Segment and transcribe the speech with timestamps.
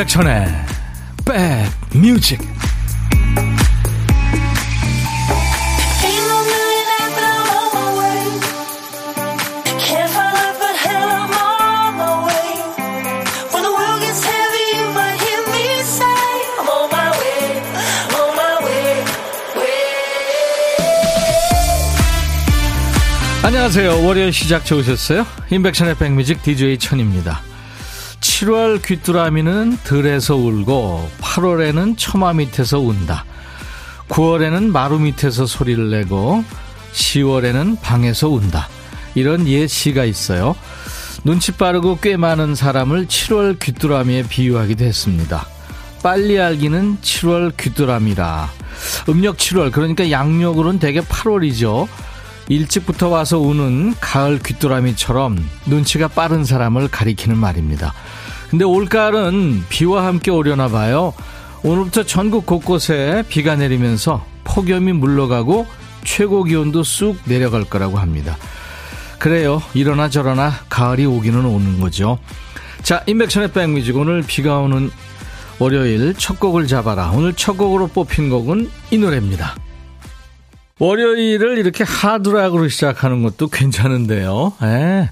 [0.00, 0.46] 임백천의
[1.92, 2.40] 백뮤직
[23.42, 24.06] 안녕하세요.
[24.06, 25.26] 월요일 시작 좋으셨어요?
[25.50, 27.49] 임백천의 백뮤직 DJ 천입니다.
[28.40, 33.26] 7월 귀뚜라미는 들에서 울고 8월에는 처마 밑에서 운다.
[34.08, 36.42] 9월에는 마루 밑에서 소리를 내고
[36.94, 38.66] 10월에는 방에서 운다.
[39.14, 40.56] 이런 옛 시가 있어요.
[41.22, 45.46] 눈치 빠르고 꽤 많은 사람을 7월 귀뚜라미에 비유하기도 했습니다.
[46.02, 48.48] 빨리 알기는 7월 귀뚜라미라.
[49.10, 51.88] 음력 7월, 그러니까 양력으로는 대개 8월이죠.
[52.48, 57.92] 일찍부터 와서 우는 가을 귀뚜라미처럼 눈치가 빠른 사람을 가리키는 말입니다.
[58.50, 61.14] 근데 올가을은 비와 함께 오려나 봐요.
[61.62, 65.66] 오늘부터 전국 곳곳에 비가 내리면서 폭염이 물러가고
[66.04, 68.36] 최고 기온도 쑥 내려갈 거라고 합니다.
[69.20, 69.62] 그래요.
[69.72, 72.18] 이러나 저러나 가을이 오기는 오는 거죠.
[72.82, 74.90] 자, 인백션의 백뮤직 오늘 비가 오는
[75.60, 77.10] 월요일 첫 곡을 잡아라.
[77.10, 79.56] 오늘 첫 곡으로 뽑힌 곡은 이 노래입니다.
[80.78, 84.54] 월요일을 이렇게 하드락으로 시작하는 것도 괜찮은데요.
[84.62, 85.10] 에.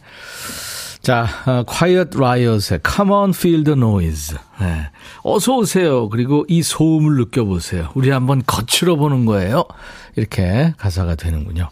[1.08, 1.12] 예.
[1.12, 4.36] 자, 어, Quiet Riot의 Come on Feel the Noise.
[4.60, 4.90] 네.
[5.22, 6.10] 어서 오세요.
[6.10, 7.88] 그리고 이 소음을 느껴보세요.
[7.94, 9.64] 우리 한번 거칠어 보는 거예요.
[10.16, 11.70] 이렇게 가사가 되는군요.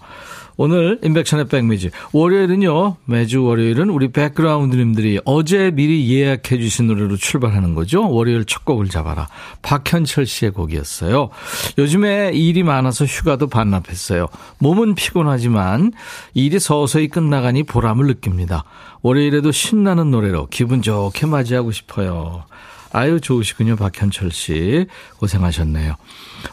[0.58, 1.90] 오늘 인백션의 백미지.
[2.12, 8.10] 월요일은요 매주 월요일은 우리 백그라운드님들이 어제 미리 예약해 주신 노래로 출발하는 거죠.
[8.10, 9.28] 월요일 첫 곡을 잡아라.
[9.62, 11.28] 박현철 씨의 곡이었어요.
[11.76, 14.28] 요즘에 일이 많아서 휴가도 반납했어요.
[14.58, 15.92] 몸은 피곤하지만
[16.32, 18.64] 일이 서서히 끝나가니 보람을 느낍니다.
[19.02, 22.44] 월요일에도 신나는 노래로 기분 좋게 맞이하고 싶어요.
[22.92, 24.86] 아유 좋으시군요 박현철 씨.
[25.18, 25.96] 고생하셨네요.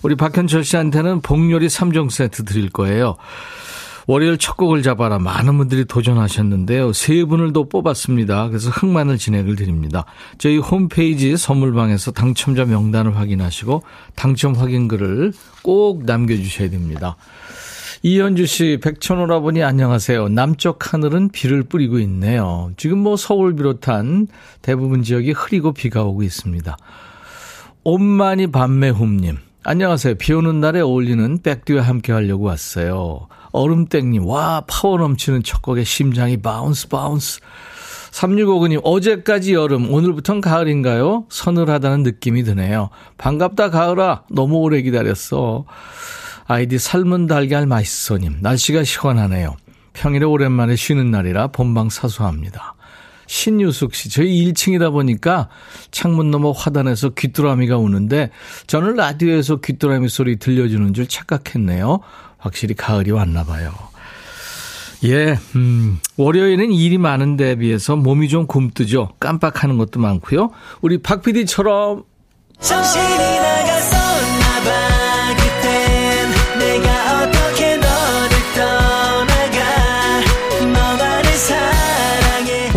[0.02, 3.16] 우리 박현철 씨한테는 복요리 3종 세트 드릴 거예요
[4.08, 6.94] 월요일 첫 곡을 잡아라 많은 분들이 도전하셨는데요.
[6.94, 8.50] 세 분을 또 뽑았습니다.
[8.50, 10.06] 그래서 흥만을 진행을 드립니다.
[10.38, 13.84] 저희 홈페이지 선물방에서 당첨자 명단을 확인하시고
[14.16, 17.16] 당첨 확인글을 꼭 남겨주셔야 됩니다.
[18.06, 20.28] 이현주 씨, 백천오라버니 안녕하세요.
[20.28, 22.72] 남쪽 하늘은 비를 뿌리고 있네요.
[22.76, 24.28] 지금 뭐 서울 비롯한
[24.62, 26.76] 대부분 지역이 흐리고 비가 오고 있습니다.
[27.86, 30.16] 옴마니 반메훔님, 안녕하세요.
[30.16, 33.28] 비 오는 날에 어울리는 백듀와 함께 하려고 왔어요.
[33.54, 37.40] 얼음땡님, 와, 파워 넘치는 첫 곡에 심장이 bounce, bounce.
[38.12, 41.26] 3659님, 어제까지 여름, 오늘부턴 가을인가요?
[41.30, 42.90] 서늘하다는 느낌이 드네요.
[43.18, 44.24] 반갑다, 가을아.
[44.30, 45.66] 너무 오래 기다렸어.
[46.46, 49.56] 아이디 삶은 달걀 맛있어님, 날씨가 시원하네요.
[49.94, 52.76] 평일에 오랜만에 쉬는 날이라 본방 사수합니다.
[53.26, 55.50] 신유숙 씨, 저희 1층이다 보니까
[55.92, 58.30] 창문 너머 화단에서 귀뚜라미가 우는데
[58.68, 62.00] 저는 라디오에서 귀뚜라미 소리 들려주는 줄 착각했네요.
[62.44, 63.72] 확실히 가을이 왔나 봐요.
[65.06, 69.14] 예, 음, 월요일은 일이 많은 데 비해서 몸이 좀 굼뜨죠.
[69.20, 70.52] 깜빡하는 것도 많고요.
[70.82, 72.04] 우리 박 PD처럼
[72.60, 73.53] 정신이 나갔었나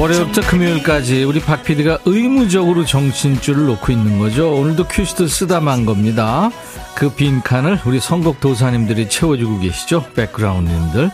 [0.06, 4.54] 월요일부터 금요일까지 우리 박 PD가 의무적으로 정신줄을 놓고 있는 거죠.
[4.54, 6.50] 오늘도 큐시트 쓰다 만 겁니다.
[6.94, 10.04] 그 빈칸을 우리 선곡 도사님들이 채워주고 계시죠.
[10.14, 11.10] 백그라운드님들.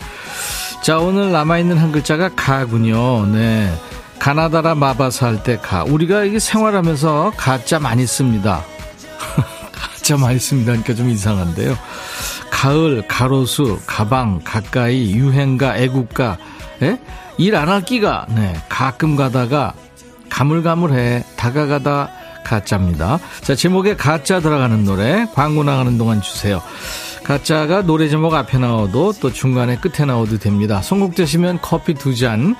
[0.83, 3.25] 자, 오늘 남아있는 한 글자가 가군요.
[3.27, 3.73] 네.
[4.19, 5.85] 가나다라 마바사 할 때 가.
[5.85, 8.63] 우리가 이게 생활하면서 가짜 많이 씁니다.
[9.73, 10.73] 가짜 많이 씁니다.
[10.73, 11.79] 그러니까 좀 이상한데요.
[12.51, 16.37] 가을, 가로수, 가방, 가까이, 유행가, 애국가,
[16.83, 16.99] 예?
[17.39, 18.55] 일 안 할 끼가, 네.
[18.69, 19.75] 가끔 가다가
[20.29, 21.25] 가물가물해.
[21.37, 22.11] 다가가다
[22.45, 23.19] 가짜입니다.
[23.43, 26.63] 자, 제목에 가짜 들어가는 노래 광고 나가는 동안 주세요.
[27.25, 30.83] 가짜가 노래 제목 앞에 나와도 또 중간에 끝에 나와도 됩니다.
[30.83, 32.57] 선곡되시면 커피 두 잔,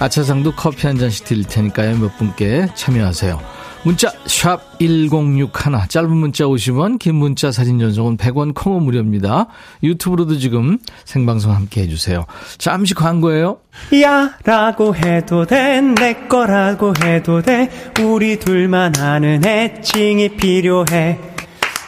[0.00, 1.98] 아차상도 커피 한 잔씩 드릴 테니까요.
[1.98, 3.40] 몇 분께 참여하세요.
[3.84, 5.50] 문자 1061,
[5.88, 9.48] 짧은 문자 50원, 긴 문자 사진 전송은 100원 콩은 무료입니다.
[9.82, 12.26] 유튜브로도 지금 생방송 함께 해주세요.
[12.58, 13.58] 잠시 광고예요.
[14.02, 17.70] 야 라고 해도 돼 내 거라고 해도 돼
[18.00, 21.18] 우리 둘만 아는 애칭이 필요해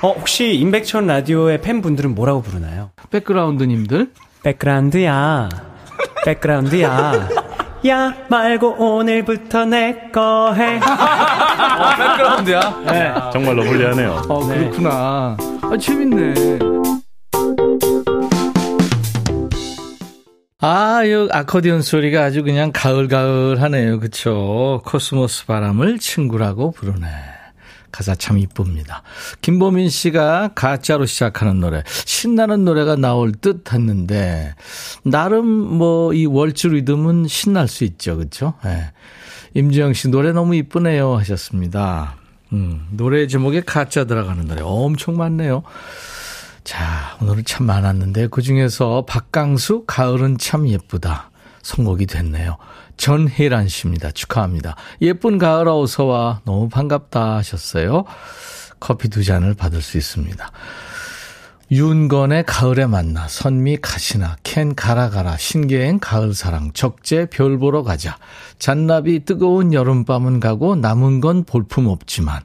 [0.02, 2.91] 어 혹시 임백천 라디오의 팬분들은 뭐라고 부르나요?
[3.11, 4.11] 백그라운드님들
[4.43, 5.49] 백그라운드야
[6.25, 7.44] 백그라운드야
[7.86, 10.76] 야 말고 오늘부터 내 거 해.
[10.81, 12.82] 어, 백그라운드야?
[12.86, 13.14] 네.
[13.32, 14.23] 정말 lovely하네요.
[14.28, 14.58] 어, 네.
[14.58, 15.36] 그렇구나.
[15.62, 16.58] 아, 재밌네.
[20.60, 24.00] 아, 이 아코디언 소리가 아주 그냥 가을가을 하네요.
[24.00, 24.81] 그쵸?
[24.86, 27.06] 코스모스 바람을 친구라고 부르네.
[27.94, 29.02] 가사 참 이쁩니다.
[29.41, 34.55] 김보민 씨가 가짜로 시작하는 노래, 신나는 노래가 나올 듯 했는데,
[35.05, 38.17] 나름 뭐 이 월주 리듬은 신날 수 있죠.
[38.17, 38.55] 그쵸?
[38.64, 38.91] 네.
[39.55, 42.17] 임지영 씨 노래 너무 이쁘네요 하셨습니다.
[42.52, 45.62] 음, 노래 제목에 가짜 들어가는 노래 엄청 많네요.
[46.62, 51.31] 자, 오늘은 참 많았는데 그 중에서 박강수 가을은 참 예쁘다.
[51.62, 52.56] 선곡이 됐네요.
[52.96, 54.11] 전혜란 씨입니다.
[54.11, 54.76] 축하합니다.
[55.02, 58.05] 예쁜 가을 어서와 너무 반갑다 하셨어요.
[58.81, 60.50] 커피 두 잔을 받을 수 있습니다.
[61.73, 68.19] 윤건의 가을에 만나, 선미 가시나, 캔 가라가라, 신계행 가을사랑, 적재 별 보러 가자,
[68.58, 72.43] 잔나비 뜨거운 여름밤은 가고 남은 건 볼품 없지만,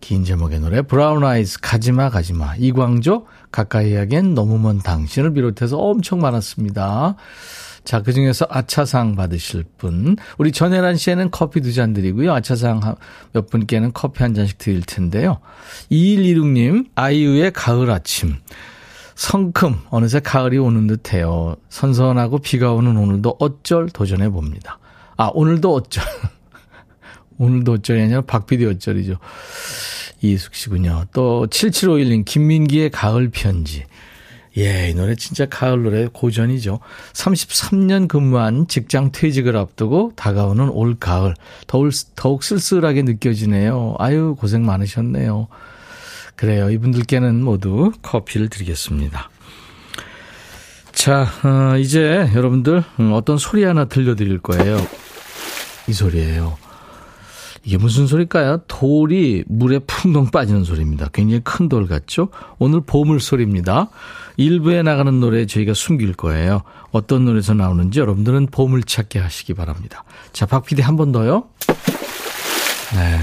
[0.00, 6.20] 긴 제목의 노래 브라운 아이즈 가지마 가지마 이광조 가까이 하기엔 너무 먼 당신을 비롯해서 엄청
[6.20, 7.16] 많았습니다.
[7.86, 10.16] 자, 그 중에서 아차상 받으실 분.
[10.38, 12.34] 우리 전혜란 씨에는 커피 두 잔 드리고요.
[12.34, 12.80] 아차상
[13.32, 15.38] 몇 분께는 커피 한 잔씩 드릴 텐데요.
[15.92, 18.34] 2126님, 아이유의 가을 아침.
[19.14, 21.54] 성큼, 어느새 가을이 오는 듯 해요.
[21.68, 24.78] 선선하고 비가 오는 오늘도 어쩔 도전해 봅니다.
[25.16, 26.02] 아, 오늘도 어쩔.
[27.38, 29.16] 오늘도 어쩔이 아니라 박PD 어쩔이죠.
[30.22, 31.04] 이숙 씨군요.
[31.12, 33.84] 또 7751님 김민기의 가을 편지.
[34.58, 36.80] 예, 이 노래 진짜 가을 노래 고전이죠.
[37.12, 41.34] 33년 근무한 직장 퇴직을 앞두고 다가오는 올 가을.
[41.66, 43.96] 더욱, 더욱 쓸쓸하게 느껴지네요.
[43.98, 45.48] 아유, 고생 많으셨네요.
[46.36, 46.70] 그래요.
[46.70, 49.30] 이분들께는 모두 커피를 드리겠습니다.
[50.92, 54.78] 자, 어, 이제 여러분들 음, 어떤 소리 하나 들려드릴 거예요.
[55.88, 56.56] 이 소리예요.
[57.64, 58.62] 이게 무슨 소리일까요?
[58.68, 61.08] 돌이 물에 풍덩 빠지는 소리입니다.
[61.12, 62.28] 굉장히 큰 돌 같죠?
[62.58, 63.88] 오늘 보물 소리입니다.
[64.36, 66.62] 일부에 나가는 노래 저희가 숨길 거예요.
[66.92, 70.04] 어떤 노래에서 나오는지 여러분들은 보물 찾기 하시기 바랍니다.
[70.32, 71.44] 자, 박 PD 한 번 더요.
[72.94, 73.18] 네.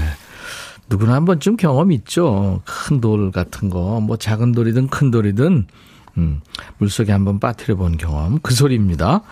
[0.88, 2.60] 누구나 한 번쯤 경험 있죠.
[2.64, 5.66] 큰 돌 같은 거, 뭐 작은 돌이든 큰 돌이든,
[6.18, 6.40] 음,
[6.78, 8.38] 물속에 한번 빠뜨려 본 경험.
[8.42, 9.22] 그 소리입니다.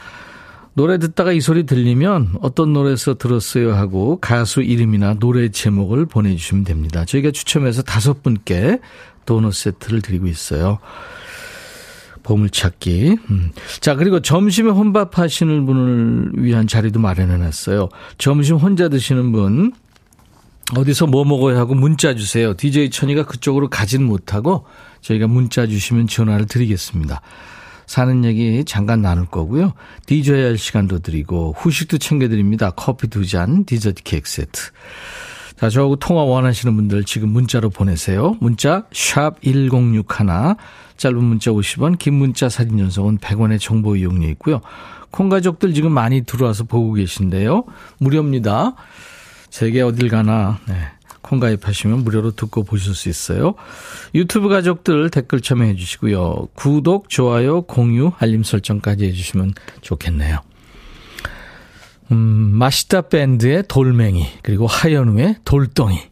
[0.75, 7.05] 노래 듣다가 이 소리 들리면 어떤 노래에서 들었어요 하고 가수 이름이나 노래 제목을 보내주시면 됩니다.
[7.05, 8.79] 저희가 추첨해서 다섯 분께
[9.27, 10.79] 도넛 세트를 드리고 있어요.
[12.23, 13.17] 보물찾기.
[13.31, 13.51] 음.
[13.81, 17.89] 자, 그리고 점심에 혼밥 하시는 분을 위한 자리도 마련해 놨어요.
[18.19, 19.73] 점심 혼자 드시는 분,
[20.77, 22.55] 어디서 뭐 먹어야 하고 문자 주세요.
[22.57, 24.65] DJ 천이가 그쪽으로 가진 못하고
[25.01, 27.21] 저희가 문자 주시면 전화를 드리겠습니다.
[27.87, 29.75] 사는 얘기 잠깐 나눌 거고요.
[30.07, 32.71] 디저야 할 시간도 드리고 후식도 챙겨드립니다.
[32.71, 34.71] 커피 두 잔, 디저트 케이크 세트.
[35.63, 38.37] 자, 저하고 통화 원하시는 분들 지금 문자로 보내세요.
[38.41, 40.57] 문자 샵 1061,
[40.97, 44.61] 짧은 문자 50원, 긴 문자 사진 전송은 100원의 정보 이용료 있고요.
[45.13, 47.63] 콩가족들 지금 많이 들어와서 보고 계신데요.
[47.99, 48.75] 무료입니다.
[49.51, 50.75] 세계 어딜 가나 네.
[51.21, 53.55] 콩 가입하시면 무료로 듣고 보실 수 있어요.
[54.17, 56.49] 유튜브 가족들 댓글 참여해 주시고요.
[56.57, 60.41] 구독, 좋아요, 공유, 알림 설정까지 해주시면 좋겠네요.
[62.13, 62.19] 음,
[62.53, 66.12] 마시다 밴드의 돌멩이, 그리고 하현우의 돌덩이.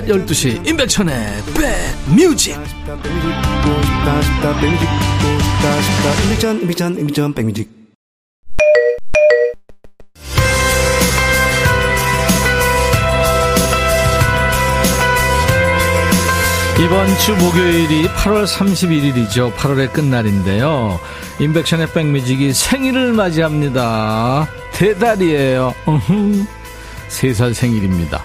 [0.07, 1.15] 12시 임백천의
[7.33, 7.69] 백뮤직
[16.83, 19.53] 이번 주 목요일이 8월 31일이죠.
[19.53, 20.99] 8월의 끝날인데요.
[21.39, 24.47] 임백천의 백뮤직이 생일을 맞이합니다.
[24.73, 25.75] 대달이에요.
[27.11, 28.23] 3살 생일입니다.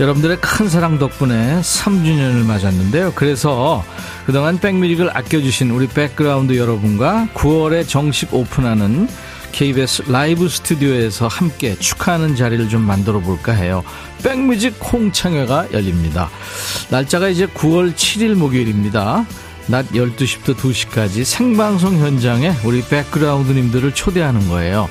[0.00, 3.12] 여러분들의 큰 사랑 덕분에 3주년을 맞았는데요.
[3.14, 3.84] 그래서
[4.26, 9.08] 그동안 백뮤직을 아껴주신 우리 백그라운드 여러분과 9월에 정식 오픈하는
[9.52, 13.82] KBS 라이브 스튜디오에서 함께 축하하는 자리를 좀 만들어 볼까 해요.
[14.22, 16.28] 백뮤직 콩창회가 열립니다.
[16.90, 19.26] 날짜가 이제 9월 7일 목요일입니다.
[19.68, 24.88] 낮 12시부터 2시까지 생방송 현장에 우리 백그라운드님들을 초대하는 거예요.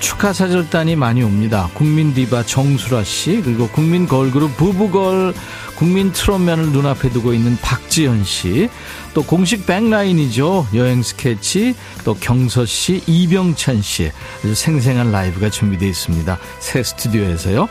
[0.00, 1.68] 축하 사절단이 많이 옵니다.
[1.74, 5.34] 국민 디바 정수라 씨, 그리고 국민 걸그룹 부부걸,
[5.76, 8.68] 국민 트롯맨을 눈앞에 두고 있는 박지현 씨,
[9.12, 10.68] 또 공식 백라인이죠.
[10.74, 14.10] 여행 스케치, 또 경서 씨, 이병찬 씨.
[14.40, 16.38] 아주 생생한 라이브가 준비되어 있습니다.
[16.60, 17.68] 새 스튜디오에서요.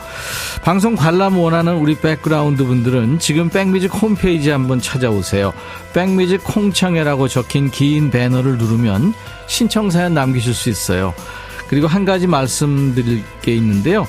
[0.63, 5.53] 방송 관람 원하는 우리 백그라운드 분들은 지금 백뮤직 홈페이지 한번 찾아오세요.
[5.93, 9.13] 백뮤직 콩창회라고 적힌 긴 배너를 누르면
[9.47, 11.13] 신청사연 남기실 수 있어요.
[11.67, 14.07] 그리고 한 가지 말씀드릴 게 있는데요.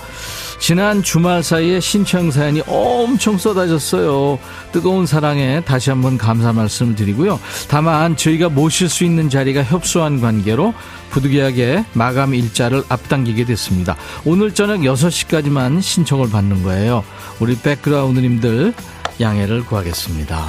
[0.58, 4.38] 지난 주말 사이에 신청 사연이 엄청 쏟아졌어요.
[4.72, 7.38] 뜨거운 사랑에 다시 한번 감사 말씀을 드리고요.
[7.68, 10.72] 다만 저희가 모실 수 있는 자리가 협소한 관계로
[11.10, 13.96] 부득이하게 마감 일자를 앞당기게 됐습니다.
[14.24, 17.04] 오늘 저녁 6시까지만 신청을 받는 거예요.
[17.40, 18.74] 우리 백그라운드님들
[19.20, 20.44] 양해를 구하겠습니다.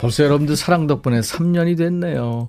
[0.00, 2.48] 벌써 여러분들 사랑 덕분에 3년이 됐네요.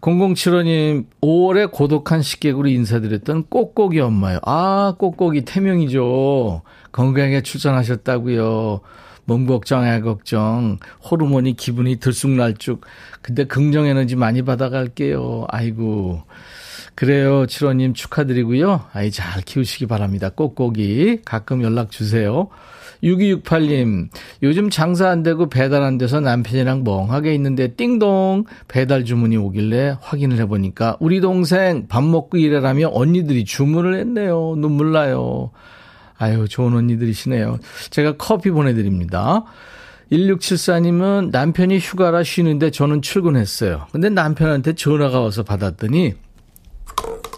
[0.00, 4.38] 0075님, 5월에 고독한 식객으로 인사드렸던 꼭꼭이 엄마요.
[4.44, 6.62] 아, 꼭꼭이 태명이죠.
[6.92, 8.80] 건강하게 출산하셨다고요.
[9.24, 10.78] 몸 걱정, 애 걱정,
[11.10, 12.80] 호르몬이 기분이 들쑥날쭉.
[13.20, 15.46] 근데 긍정 에너지 많이 받아갈게요.
[15.48, 16.22] 아이고.
[16.94, 17.44] 그래요.
[17.44, 18.86] 7호님 축하드리고요.
[18.92, 20.30] 아이 잘 키우시기 바랍니다.
[20.30, 22.48] 꼭꼭이 가끔 연락 주세요.
[23.02, 24.08] 6268님,
[24.42, 30.38] 요즘 장사 안 되고 배달 안 돼서 남편이랑 멍하게 있는데 띵동 배달 주문이 오길래 확인을
[30.38, 34.54] 해보니까 우리 동생 밥 먹고 일하라며 언니들이 주문을 했네요.
[34.56, 35.50] 눈물 나요.
[36.16, 37.58] 아유, 좋은 언니들이시네요.
[37.90, 39.44] 제가 커피 보내드립니다.
[40.10, 43.86] 1674님은 남편이 휴가라 쉬는데 저는 출근했어요.
[43.92, 46.14] 근데 남편한테 전화가 와서 받았더니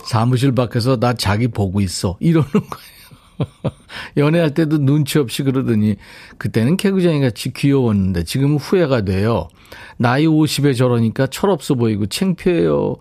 [0.06, 2.16] 사무실 밖에서 나 자기 보고 있어.
[2.20, 2.99] 이러는 거예요.
[4.16, 5.96] 연애할 때도 눈치 없이 그러더니
[6.38, 9.48] 그때는 개구쟁이 같이 귀여웠는데 지금은 후회가 돼요.
[9.96, 12.96] 나이 50에 저러니까 철없어 보이고 창피해요.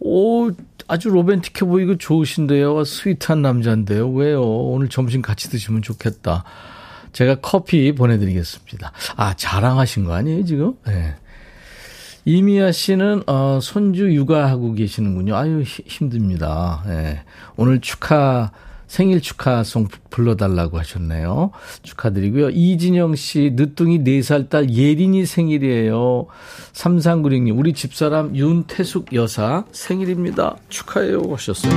[0.00, 0.50] 오,
[0.88, 2.84] 아주 로맨틱해 보이고 좋으신데요.
[2.84, 4.10] sweet한 남자인데요.
[4.10, 4.42] 왜요?
[4.42, 6.44] 오늘 점심 같이 드시면 좋겠다.
[7.12, 8.92] 제가 커피 보내드리겠습니다.
[9.16, 10.74] 아, 자랑하신 거 아니에요, 지금?
[10.86, 11.14] 네.
[12.24, 15.36] 이미아 씨는, 어, 손주 육아하고 계시는군요.
[15.36, 16.82] 아유, 힘듭니다.
[16.86, 17.22] 네.
[17.56, 18.50] 오늘 축하,
[18.92, 21.52] 생일 축하송 불러달라고 하셨네요.
[21.82, 22.50] 축하드리고요.
[22.50, 26.26] 이진영 씨, 늦둥이 4살 딸 예린이 생일이에요.
[26.74, 30.56] 3396님, 우리 집사람 윤태숙 여사 생일입니다.
[30.68, 31.22] 축하해요.
[31.22, 31.72] 하셨어요.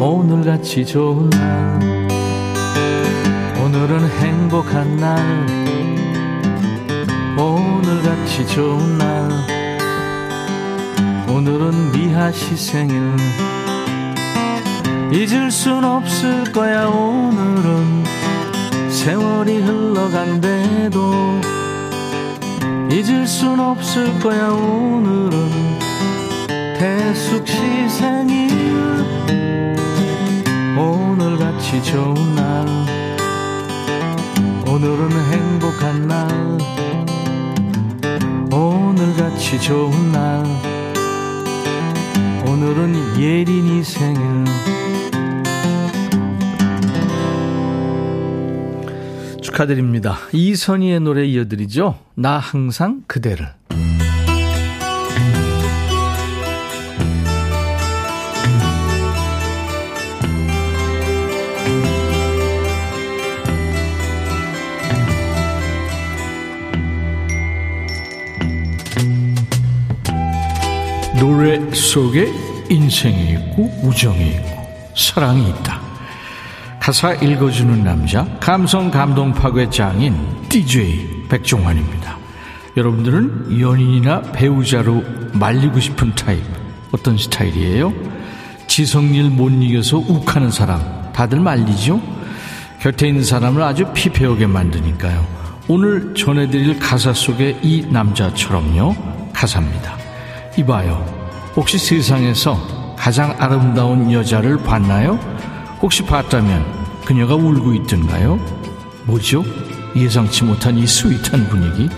[0.00, 1.80] 오늘같이 좋은 날,
[3.64, 5.46] 오늘은 행복한 날,
[7.38, 9.30] 오늘같이 좋은 날,
[11.26, 13.00] 오늘은 미하 씨 생일,
[15.12, 18.04] 잊을 순 없을 거야 오늘은.
[18.88, 21.40] 세월이 흘러간대도
[22.90, 25.78] 잊을 순 없을 거야 오늘은.
[26.78, 27.58] 태숙 시
[27.90, 28.50] 생일
[30.78, 32.66] 오늘같이 좋은 날.
[34.66, 36.58] 오늘은 행복한 날.
[38.50, 40.42] 오늘같이 좋은 날.
[42.46, 44.11] 오늘은 예린이 생
[49.52, 50.16] 축하드립니다.
[50.32, 51.98] 이선희의 노래 이어드리죠.
[52.14, 53.48] 나 항상 그대를.
[71.20, 72.32] 노래 속에
[72.68, 75.81] 인생이 있고 우정이 있고 사랑이 있다.
[76.82, 80.16] 가사 읽어주는 남자 감성 감동 파괴 장인
[80.48, 82.18] DJ 백종환입니다.
[82.76, 86.42] 여러분들은 연인이나 배우자로 말리고 싶은 타입
[86.90, 87.92] 어떤 스타일이에요?
[88.66, 92.02] 지성일 못 이겨서 욱하는 사람 다들 말리죠?
[92.80, 95.24] 곁에 있는 사람을 아주 피폐하게 만드니까요.
[95.68, 98.96] 오늘 전해드릴 가사 속에 이 남자처럼요.
[99.32, 99.96] 가사입니다.
[100.58, 101.06] 이봐요.
[101.54, 105.20] 혹시 세상에서 가장 아름다운 여자를 봤나요?
[105.82, 106.64] 혹시 봤다면
[107.04, 108.36] 그녀가 울고 있던가요?
[109.04, 109.44] 뭐죠?
[109.96, 111.88] 예상치 못한 이 sweet한 분위기.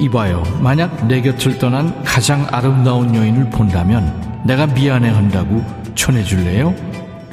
[0.00, 0.42] 이봐요.
[0.60, 5.64] 만약 내 곁을 떠난 가장 아름다운 여인을 본다면 내가 미안해 한다고
[5.94, 6.74] 전해줄래요?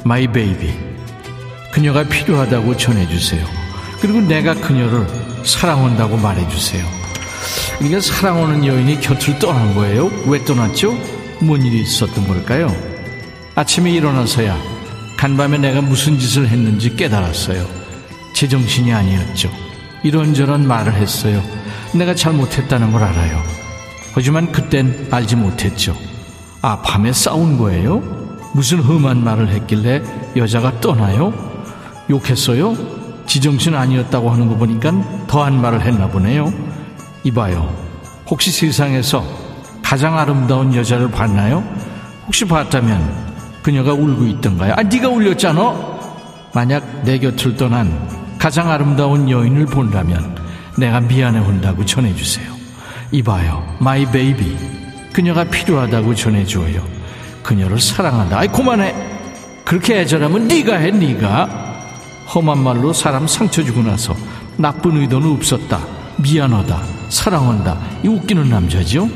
[0.04, 0.72] My baby.
[1.72, 3.44] 그녀가 필요하다고 전해주세요.
[4.00, 5.06] 그리고 내가 그녀를
[5.44, 6.86] 사랑한다고 말해주세요.
[7.78, 10.08] 그러니까 사랑하는 여인이 곁을 떠난 거예요.
[10.28, 10.96] 왜 떠났죠?
[11.40, 12.72] 뭔 일이 있었던 걸까요?
[13.56, 14.71] 아침에 일어나서야
[15.22, 17.64] 간밤에 내가 무슨 짓을 했는지 깨달았어요.
[18.34, 19.52] 제정신이 아니었죠.
[20.02, 21.40] 이런저런 말을 했어요.
[21.94, 23.40] 내가 잘못했다는 걸 알아요.
[24.14, 25.96] 하지만 그땐 알지 못했죠.
[26.60, 28.00] 아, 밤에 싸운 거예요?
[28.52, 30.02] 무슨 험한 말을 했길래
[30.34, 31.32] 여자가 떠나요?
[32.10, 32.76] 욕했어요?
[33.24, 34.90] 제정신 아니었다고 하는 거 보니까
[35.28, 36.52] 더한 말을 했나 보네요.
[37.22, 37.72] 이봐요.
[38.28, 39.24] 혹시 세상에서
[39.84, 41.62] 가장 아름다운 여자를 봤나요?
[42.26, 43.31] 혹시 봤다면
[43.62, 44.74] 그녀가 울고 있던가요?
[44.76, 45.92] 아, 네가 울렸잖아.
[46.54, 50.36] 만약 내 곁을 떠난 가장 아름다운 여인을 본다면
[50.76, 52.52] 내가 미안해 한다고 전해주세요.
[53.12, 54.56] 이봐요, my baby.
[55.12, 56.82] 그녀가 필요하다고 전해줘요.
[57.42, 58.38] 그녀를 사랑한다.
[58.38, 58.94] 아이 그만해.
[59.64, 61.72] 그렇게 애절하면 네가 해, 네가.
[62.34, 64.14] 험한 말로 사람 상처 주고 나서
[64.56, 65.80] 나쁜 의도는 없었다.
[66.16, 66.82] 미안하다.
[67.10, 67.78] 사랑한다.
[68.02, 69.08] 이 웃기는 남자죠?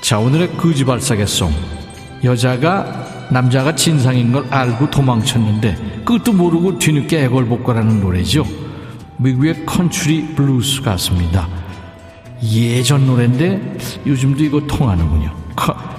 [0.00, 1.52] 자, 오늘의 거지발싸개 song.
[2.24, 8.44] 여자가 남자가 진상인 걸 알고 도망쳤는데 그것도 모르고 뒤늦게 애걸복걸하는 노래죠.
[9.18, 11.48] 미국의 컨츄리 블루스 가수입니다.
[12.42, 15.34] 예전 노래인데 요즘도 이거 통하는군요.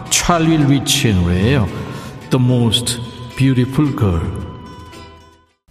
[0.10, 1.68] 찰리 리치의 노래예요.
[2.30, 3.00] The Most
[3.38, 4.48] Beautiful Girl.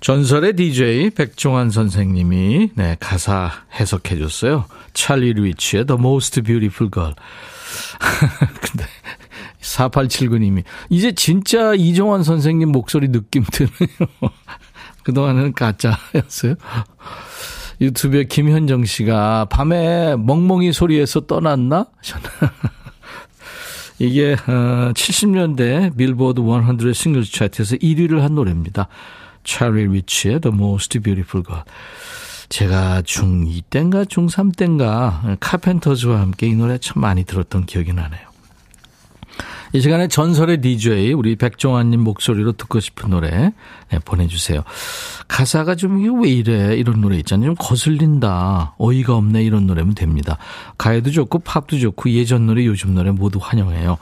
[0.00, 4.66] 전설의 DJ 백종환 선생님이 네, 가사 해석해 줬어요.
[4.92, 7.14] 찰리 리치의 The Most Beautiful Girl.
[8.60, 8.86] 근데
[9.66, 14.08] 4879님이 이제 진짜 이종환 선생님 목소리 느낌 드네요.
[15.02, 16.54] 그동안은 가짜였어요.
[17.80, 21.87] 유튜브에 김현정 씨가 밤에 멍멍이 소리에서 떠났나?
[23.99, 28.88] 이게 어, 70년대 빌보드 100 싱글 차트에서 1위를 한 노래입니다.
[29.44, 31.64] 차리 리치의 The Most Beautiful God.
[32.49, 38.25] 제가 중2 땐가 중3 땐가 카펜터즈와 함께 이 노래 참 많이 들었던 기억이 나네요.
[39.76, 43.52] 이 시간에 전설의 DJ 우리 백종환님 목소리로 듣고 싶은 노래
[43.90, 44.62] 네, 보내주세요.
[45.28, 47.49] 가사가 좀 이게 왜 이래 이런 노래 있잖아요.
[47.49, 50.38] 좀 거슬린다 어이가 없네 이런 노래면 됩니다.
[50.78, 53.99] 가요도 좋고 팝도 좋고 예전 노래 요즘 노래 모두 환영해요.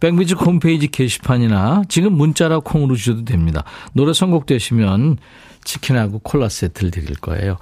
[0.00, 3.64] 백뮤직 홈페이지 게시판이나 지금 문자라 콩으로 주셔도 됩니다.
[3.92, 5.18] 노래 선곡되시면
[5.64, 7.58] 치킨하고 콜라 세트를 드릴 거예요.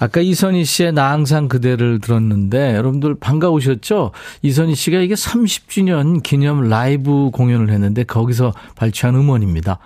[0.00, 4.12] 아까 이선희 씨의 나 항상 그대를 들었는데 여러분들 반가우셨죠?
[4.40, 9.78] 이선희 씨가 이게 30주년 기념 라이브 공연을 했는데 거기서 발췌한 음원입니다.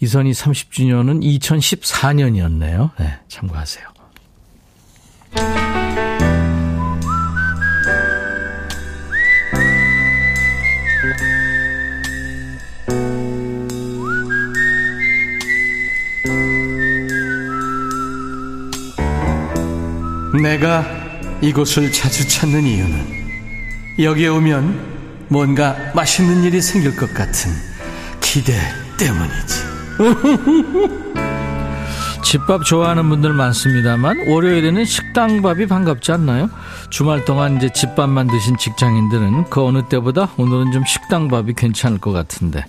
[0.00, 2.90] 이선희 30주년은 2014년이었네요.
[2.98, 3.86] 네, 참고하세요.
[20.42, 20.84] 내가
[21.40, 23.18] 이곳을 자주 찾는 이유는
[23.98, 27.50] 여기에 오면 뭔가 맛있는 일이 생길 것 같은
[28.20, 28.54] 기대
[28.98, 29.68] 때문이지.
[32.22, 36.50] 집밥 좋아하는 분들 많습니다만 월요일에는 식당밥이 반갑지 않나요?
[36.90, 42.64] 주말 동안 이제 집밥만 드신 직장인들은 그 어느 때보다 오늘은 좀 식당밥이 괜찮을 것 같은데.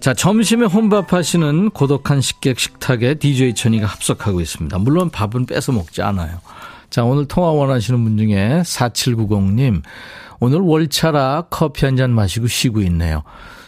[0.00, 4.78] 자, 점심에 혼밥 하시는 고독한 식객 식탁에 DJ 천이가 합석하고 있습니다.
[4.78, 6.40] 물론 밥은 뺏어 먹지 않아요.
[6.90, 9.82] 자, 오늘 통화 원하시는 분 중에 4790님,
[10.40, 13.22] 오늘 월차라 커피 한 잔 마시고 쉬고 있네요.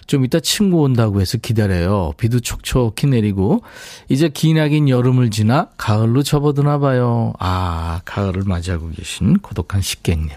[0.07, 2.13] 좀 이따 친구 온다고 해서 기다려요.
[2.17, 3.63] 비도 촉촉히 내리고,
[4.09, 7.33] 이제 기나긴 여름을 지나 가을로 접어드나 봐요.
[7.39, 10.31] 아, 가을을 맞이하고 계신 고독한 식객님.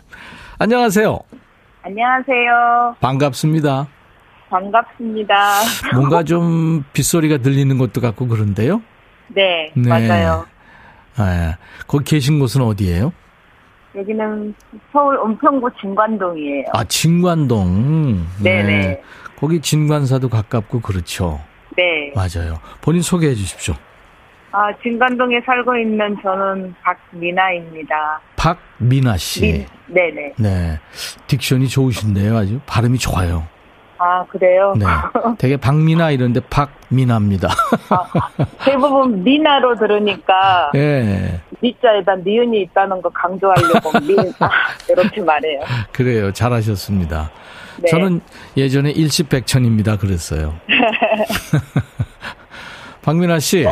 [0.59, 1.19] 안녕하세요.
[1.83, 2.95] 안녕하세요.
[2.99, 3.87] 반갑습니다.
[4.49, 5.59] 반갑습니다.
[5.95, 8.81] 뭔가 좀 빗소리가 들리는 것도 같고 그런데요?
[9.29, 9.89] 네, 네.
[9.89, 10.45] 맞아요.
[11.17, 13.13] 아, 거기 계신 곳은 어디예요?
[13.95, 14.55] 여기는
[14.91, 16.65] 서울 은평구 진관동이에요.
[16.73, 18.25] 아, 진관동.
[18.43, 18.63] 네네.
[18.63, 19.01] 네.
[19.37, 21.39] 거기 진관사도 가깝고 그렇죠.
[21.75, 22.11] 네.
[22.15, 22.59] 맞아요.
[22.81, 23.75] 본인 소개해 주십시오.
[24.51, 28.21] 아, 진관동에 살고 있는 저는 박미나입니다.
[28.35, 29.41] 박미나 씨.
[29.41, 30.33] 미, 네네.
[30.37, 30.79] 네.
[31.27, 32.37] 딕션이 좋으신데요.
[32.37, 33.47] 아주 발음이 좋아요.
[34.03, 34.73] 아, 그래요?
[34.77, 34.85] 네.
[35.39, 37.47] 되게 박미나 이런데 박미나입니다.
[37.89, 38.05] 아,
[38.65, 40.71] 대부분 미나로 들으니까.
[40.73, 41.39] 네.
[41.61, 44.49] 미자에다 니은이 있다는 거 강조하려고 미, 아,
[44.89, 45.61] 이렇게 말해요.
[45.93, 46.33] 그래요.
[46.33, 47.31] 잘하셨습니다.
[47.81, 47.89] 네.
[47.89, 48.19] 저는
[48.57, 49.97] 예전에 일시백천입니다.
[49.97, 50.53] 그랬어요.
[53.01, 53.65] 박미나 씨.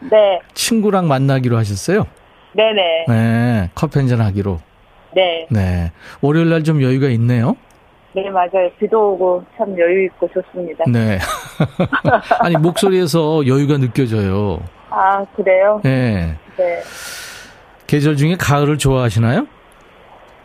[0.00, 0.40] 네.
[0.54, 2.06] 친구랑 만나기로 하셨어요?
[2.52, 3.04] 네네.
[3.08, 3.70] 네.
[3.74, 4.60] 커피 한잔 하기로.
[5.14, 5.46] 네.
[5.50, 5.92] 네.
[6.20, 7.56] 월요일 날 좀 여유가 있네요?
[8.14, 8.70] 네, 맞아요.
[8.78, 10.84] 비도 오고 참 여유 있고 좋습니다.
[10.90, 11.18] 네.
[12.40, 14.60] 아니, 목소리에서 여유가 느껴져요.
[14.90, 15.80] 아, 그래요?
[15.84, 16.36] 네.
[16.56, 16.82] 네.
[17.86, 19.46] 계절 중에 가을을 좋아하시나요?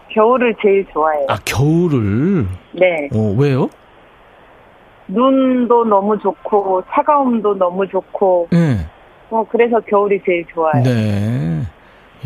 [0.10, 1.26] 겨울을 제일 좋아해요.
[1.30, 2.45] 아, 겨울을?
[2.73, 3.10] 네.
[3.13, 3.69] 어, 왜요?
[5.08, 8.49] 눈도 너무 좋고, 차가움도 너무 좋고.
[8.52, 8.88] 네.
[9.30, 10.84] 어, 그래서 겨울이 제일 좋아요.
[10.84, 11.62] 네.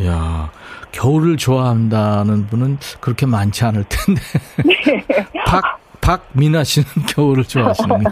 [0.06, 0.52] 야
[0.92, 4.22] 겨울을 좋아한다는 분은 그렇게 많지 않을 텐데.
[4.66, 5.04] 네.
[5.46, 8.10] 박, 박미나 씨는 겨울을 좋아하시는군요.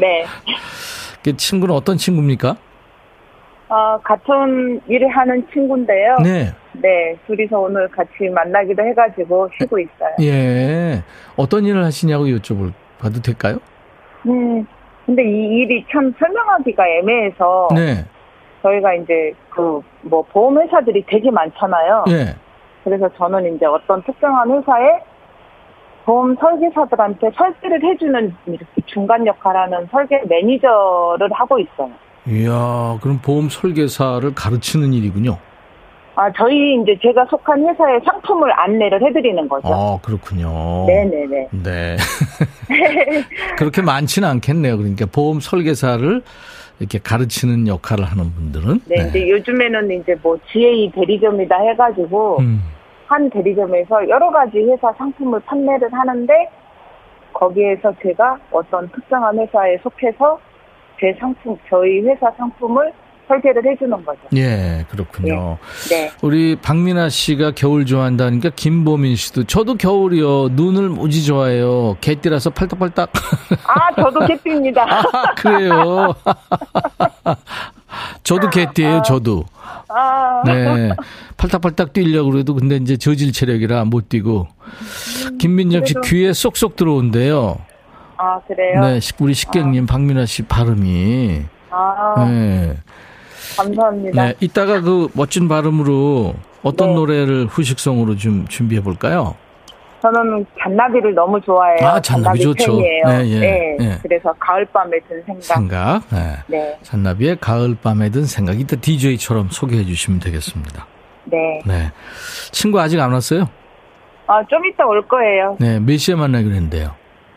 [0.00, 0.24] 네.
[1.22, 2.56] 그 친구는 어떤 친구입니까?
[3.68, 6.18] 어, 같은 일을 하는 친구인데요.
[6.24, 6.52] 네.
[6.72, 10.10] 네, 둘이서 오늘 같이 만나기도 해가지고 쉬고 있어요.
[10.22, 11.02] 예.
[11.36, 13.58] 어떤 일을 하시냐고 여쭤봐도 될까요?
[14.26, 14.66] 음,
[15.06, 17.68] 근데 이 일이 참 설명하기가 애매해서.
[17.74, 18.04] 네.
[18.62, 22.04] 저희가 이제 그 뭐 보험회사들이 되게 많잖아요.
[22.08, 22.34] 예.
[22.84, 25.00] 그래서 저는 이제 어떤 특정한 회사에
[26.04, 28.34] 보험 설계사들한테 설계를 해주는
[28.86, 31.90] 중간 역할하는 설계 매니저를 하고 있어요.
[32.26, 35.36] 이야, 그럼 보험 설계사를 가르치는 일이군요.
[36.16, 39.68] 아, 저희 이제 제가 속한 회사의 상품을 안내를 해드리는 거죠.
[39.68, 40.84] 아, 그렇군요.
[40.86, 41.48] 네네네.
[41.62, 41.96] 네.
[43.56, 44.76] 그렇게 많지는 않겠네요.
[44.78, 46.22] 그러니까 보험 설계사를
[46.80, 48.80] 이렇게 가르치는 역할을 하는 분들은.
[48.86, 49.08] 네, 네.
[49.08, 52.60] 이제 요즘에는 이제 뭐 GA 대리점이다 해가지고, 음.
[53.06, 56.32] 한 대리점에서 여러 가지 회사 상품을 판매를 하는데,
[57.34, 60.40] 거기에서 제가 어떤 특정한 회사에 속해서
[60.98, 62.92] 제 상품, 저희 회사 상품을
[63.30, 64.18] 설계를 해주는 거죠.
[64.34, 65.56] 예, 그렇군요.
[65.88, 66.06] 네.
[66.06, 66.12] 네.
[66.20, 70.48] 우리 박민아 씨가 겨울 좋아한다니까 김보민 씨도 저도 겨울이요.
[70.52, 71.96] 눈을 무지 좋아해요.
[72.00, 73.12] 개띠라서 팔딱팔딱.
[73.66, 74.82] 아, 저도 개띠입니다.
[74.82, 76.14] 아, 그래요.
[78.24, 79.02] 저도 개띠예요, 아.
[79.02, 79.44] 저도.
[79.88, 80.42] 아.
[80.44, 80.90] 네.
[81.36, 84.48] 팔딱팔딱 뛰려고 그래도 근데 이제 저질 체력이라 못 뛰고.
[85.30, 87.58] 음, 김민정 씨 귀에 쏙쏙 들어온대요.
[88.16, 88.80] 아, 그래요?
[88.80, 89.92] 네, 우리 식객님 아.
[89.92, 91.42] 박민아 씨 발음이.
[91.70, 92.26] 아.
[92.28, 92.76] 네.
[93.64, 94.24] 감사합니다.
[94.24, 96.94] 네, 이따가 그 멋진 발음으로 어떤 네.
[96.94, 99.36] 노래를 후식성으로 좀 준비해 볼까요?
[100.02, 101.86] 저는 잔나비를 너무 좋아해요.
[101.86, 102.76] 아, 잔나비, 잔나비 좋죠.
[102.78, 103.04] 팬이에요.
[103.06, 103.76] 네, 예, 네.
[103.78, 103.98] 네.
[104.02, 105.42] 그래서 가을밤에 든 생각.
[105.42, 106.02] 생각.
[106.10, 106.36] 네.
[106.46, 106.78] 네.
[106.82, 108.58] 잔나비의 가을밤에 든 생각.
[108.58, 110.86] 이따 DJ처럼 소개해 주시면 되겠습니다.
[111.24, 111.60] 네.
[111.66, 111.92] 네.
[112.50, 113.48] 친구 아직 안 왔어요?
[114.26, 115.56] 아, 좀 이따 올 거예요.
[115.60, 116.94] 네, 몇 시에 만나기로 했는데요?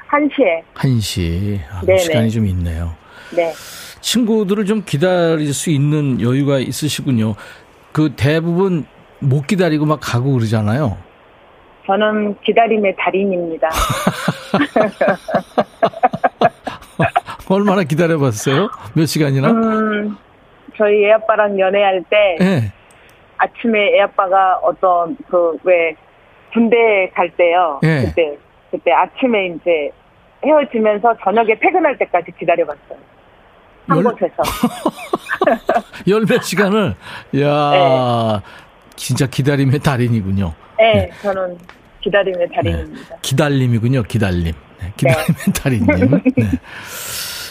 [0.09, 0.63] 1시에.
[0.75, 1.59] 1시.
[1.69, 2.93] 아, 시간이 좀 있네요.
[3.35, 3.51] 네.
[4.03, 7.33] 친구들을 좀 기다릴 수 있는 여유가 있으시군요.
[7.93, 8.85] 그 대부분
[9.19, 10.97] 못 기다리고 막 가고 그러잖아요.
[11.87, 13.69] 저는 기다림의 달인입니다.
[17.49, 18.69] 얼마나 기다려봤어요?
[18.95, 19.51] 몇 시간이나?
[19.51, 20.17] 음,
[20.77, 22.71] 저희 애아빠랑 연애할 때 네.
[23.37, 25.95] 아침에 애아빠가 어떤 그 왜
[26.53, 27.79] 군대 갈 때요.
[27.81, 28.05] 네.
[28.05, 28.37] 그때
[28.71, 29.89] 그때 아침에 이제
[30.45, 32.97] 헤어지면서 저녁에 퇴근할 때까지 기다려봤어요.
[33.87, 34.03] 한 열...
[34.03, 34.43] 곳에서.
[36.07, 36.95] 열몇 시간을,
[37.41, 38.41] 야 네.
[38.95, 40.53] 진짜 기다림의 달인이군요.
[40.77, 41.09] 네, 네.
[41.21, 41.57] 저는
[42.01, 43.09] 기다림의 달인입니다.
[43.09, 43.15] 네.
[43.21, 44.53] 기다림이군요, 기다림.
[44.79, 45.53] 네, 기다림의 네.
[45.53, 46.21] 달인님.
[46.35, 46.51] 네.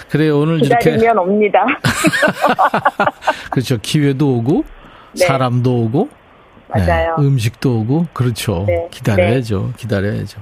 [0.08, 1.18] 그래요, 오늘 기다리면 이렇게.
[1.18, 1.66] 옵니다.
[3.50, 3.78] 그렇죠.
[3.80, 4.64] 기회도 오고,
[5.18, 5.26] 네.
[5.26, 6.08] 사람도 오고,
[6.68, 7.16] 맞아요.
[7.18, 8.66] 음식도 오고, 그렇죠.
[8.90, 9.72] 기다려야죠.
[9.76, 10.40] 기다려야죠.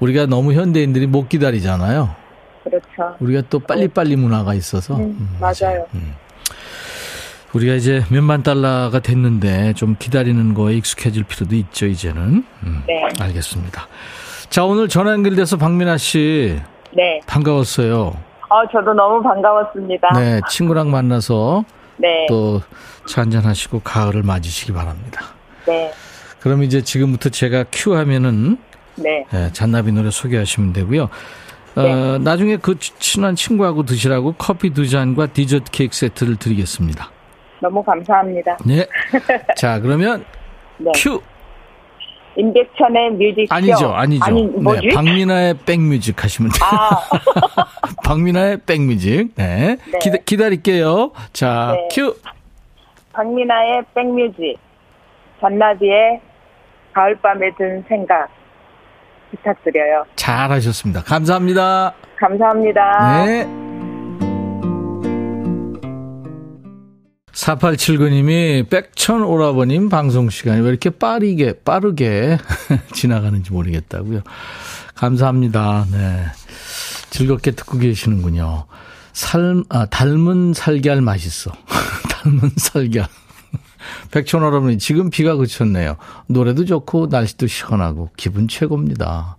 [0.00, 2.23] 우리가 너무 현대인들이 못 기다리잖아요.
[2.64, 3.16] 그렇죠.
[3.20, 4.96] 우리가 또 빨리빨리 문화가 있어서.
[4.96, 5.86] 음, 음, 맞아요.
[5.94, 6.14] 음.
[7.52, 12.44] 우리가 이제 몇만 달러가 됐는데 좀 기다리는 거에 익숙해질 필요도 있죠, 이제는.
[12.64, 13.08] 음, 네.
[13.20, 13.86] 알겠습니다.
[14.48, 16.58] 자, 오늘 전화 연결돼서 박민아 씨.
[16.92, 17.20] 네.
[17.26, 18.16] 반가웠어요.
[18.48, 20.08] 어, 저도 너무 반가웠습니다.
[20.14, 21.64] 네, 친구랑 만나서.
[21.96, 22.26] 네.
[22.28, 25.26] 또차 한잔 하시고 가을을 맞으시기 바랍니다.
[25.66, 25.92] 네.
[26.40, 28.58] 그럼 이제 지금부터 제가 큐 하면은.
[28.96, 29.24] 네.
[29.30, 31.08] 네 잔나비 노래 소개하시면 되고요.
[31.76, 32.18] 어, 네.
[32.18, 37.10] 나중에 그 친한 친구하고 드시라고 커피 두 잔과 디저트 케이크 세트를 드리겠습니다.
[37.60, 38.58] 너무 감사합니다.
[38.64, 38.86] 네.
[39.56, 40.24] 자, 그러면
[40.78, 40.90] 네.
[40.94, 41.20] 큐.
[42.36, 44.24] 임백천의 뮤직 아니죠, 아니죠.
[44.24, 46.68] 아니, 네, 박민아의 백뮤직 하시면 돼요.
[46.68, 47.00] 아.
[48.04, 49.34] 박민아의 백뮤직.
[49.36, 49.76] 네.
[49.76, 49.98] 네.
[50.00, 51.12] 기다, 기다릴게요.
[51.32, 51.88] 자, 네.
[51.92, 52.14] 큐.
[53.12, 54.58] 박민아의 백뮤직.
[55.40, 56.20] 잔나비의
[56.92, 58.28] 가을밤에 든 생각.
[59.36, 60.04] 부탁드려요.
[60.16, 61.02] 잘하셨습니다.
[61.02, 61.94] 감사합니다.
[62.18, 63.24] 감사합니다.
[63.24, 63.64] 네.
[67.32, 72.38] 4879님이 백천 오라버님 방송 시간이 왜 이렇게 빠르게, 빠르게
[72.94, 74.20] 지나가는지 모르겠다고요.
[74.94, 75.86] 감사합니다.
[75.90, 76.24] 네.
[77.10, 78.66] 즐겁게 듣고 계시는군요.
[79.12, 81.52] 삶, 아, 닮은 살걀 맛있어.
[82.10, 83.06] 닮은 살걀.
[84.10, 85.96] 백촌 여러분이 지금 비가 그쳤네요.
[86.26, 89.36] 노래도 좋고 날씨도 시원하고 기분 최고입니다.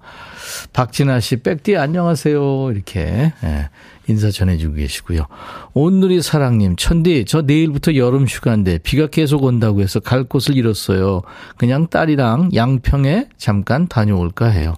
[0.74, 2.72] 박진아 씨, 백디 안녕하세요.
[2.72, 3.70] 이렇게 예,
[4.08, 5.26] 인사 전해주고 계시고요.
[5.74, 11.22] 온누리 사랑님, 천디, 저 내일부터 여름 휴가인데 비가 계속 온다고 해서 갈 곳을 잃었어요.
[11.58, 14.76] 그냥 딸이랑 양평에 잠깐 다녀올까 해요.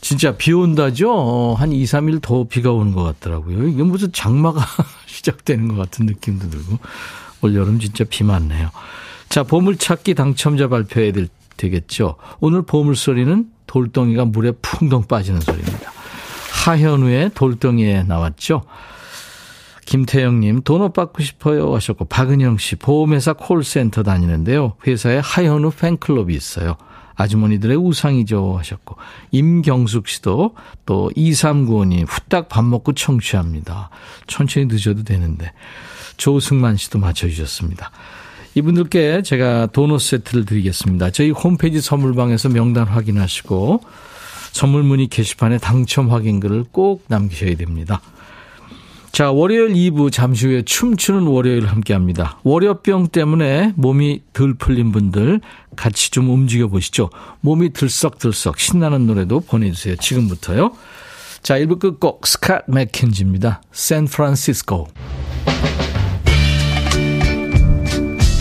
[0.00, 1.12] 진짜 비 온다죠?
[1.12, 3.66] 어, 한 2, 3일 더 비가 오는 것 같더라고요.
[3.68, 4.64] 이게 무슨 장마가
[5.06, 6.78] 시작되는 것 같은 느낌도 들고.
[7.42, 8.70] 올 여름 진짜 비 많네요.
[9.28, 12.16] 자, 보물찾기 당첨자 발표해야 될, 되겠죠.
[12.40, 15.92] 오늘 보물소리는 돌덩이가 물에 풍덩 빠지는 소리입니다.
[16.64, 18.62] 하현우의 돌덩이에 나왔죠.
[19.86, 24.74] 김태영님, 돈업 받고 싶어요 하셨고, 박은영 씨, 보험회사 콜센터 다니는데요.
[24.86, 26.76] 회사에 하현우 팬클럽이 있어요.
[27.14, 28.96] 아주머니들의 우상이죠 하셨고,
[29.30, 30.54] 임경숙 씨도
[30.86, 33.90] 또 2395님, 후딱 밥 먹고 청취합니다.
[34.26, 35.52] 천천히 드셔도 되는데.
[36.16, 37.90] 조승만 씨도 맞춰주셨습니다.
[38.54, 41.10] 이분들께 제가 도넛 세트를 드리겠습니다.
[41.10, 43.82] 저희 홈페이지 선물방에서 명단 확인하시고,
[44.52, 48.00] 선물 문의 게시판에 당첨 확인글을 꼭 남기셔야 됩니다.
[49.12, 52.38] 자, 월요일 2부 잠시 후에 춤추는 월요일 함께 합니다.
[52.42, 55.40] 월요병 때문에 몸이 덜 풀린 분들
[55.74, 57.08] 같이 좀 움직여 보시죠.
[57.40, 59.96] 몸이 들썩들썩 신나는 노래도 보내주세요.
[59.96, 60.72] 지금부터요.
[61.42, 63.62] 자, 1부 끝곡 스캇 맥켄지입니다.
[63.72, 64.88] 샌프란시스코.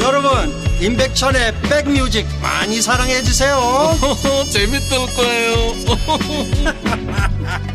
[0.00, 0.30] 여러분
[0.80, 3.56] 임백천의 백뮤직 많이 사랑해 주세요
[4.50, 5.54] 재밌을 거예요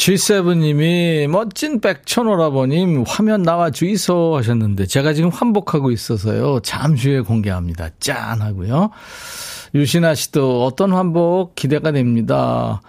[0.00, 6.60] G7님이 멋진 백천 오라버님 화면 나와 주이소 하셨는데 제가 지금 환복하고 있어서요.
[6.60, 7.90] 잠시 후에 공개합니다.
[8.00, 8.90] 짠 하고요.
[9.74, 12.80] 유신아 씨도 어떤 환복 기대가 됩니다.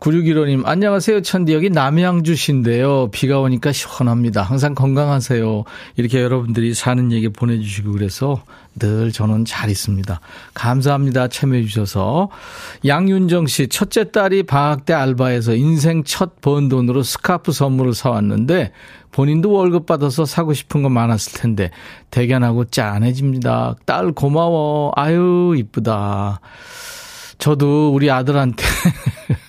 [0.00, 1.22] 9615님, 안녕하세요.
[1.22, 3.08] 천디 여기 남양주신데요.
[3.10, 4.42] 비가 오니까 시원합니다.
[4.42, 5.64] 항상 건강하세요.
[5.96, 8.40] 이렇게 여러분들이 사는 얘기 보내주시고 그래서
[8.78, 10.20] 늘 저는 잘 있습니다.
[10.54, 11.26] 감사합니다.
[11.26, 12.28] 참여해주셔서.
[12.86, 18.70] 양윤정 씨, 첫째 딸이 방학 때 알바해서 인생 첫 번 돈으로 스카프 선물을 사왔는데
[19.10, 21.72] 본인도 월급 받아서 사고 싶은 거 많았을 텐데
[22.12, 23.74] 대견하고 짠해집니다.
[23.84, 24.92] 딸 고마워.
[24.94, 26.40] 아유, 이쁘다.
[27.38, 28.64] 저도 우리 아들한테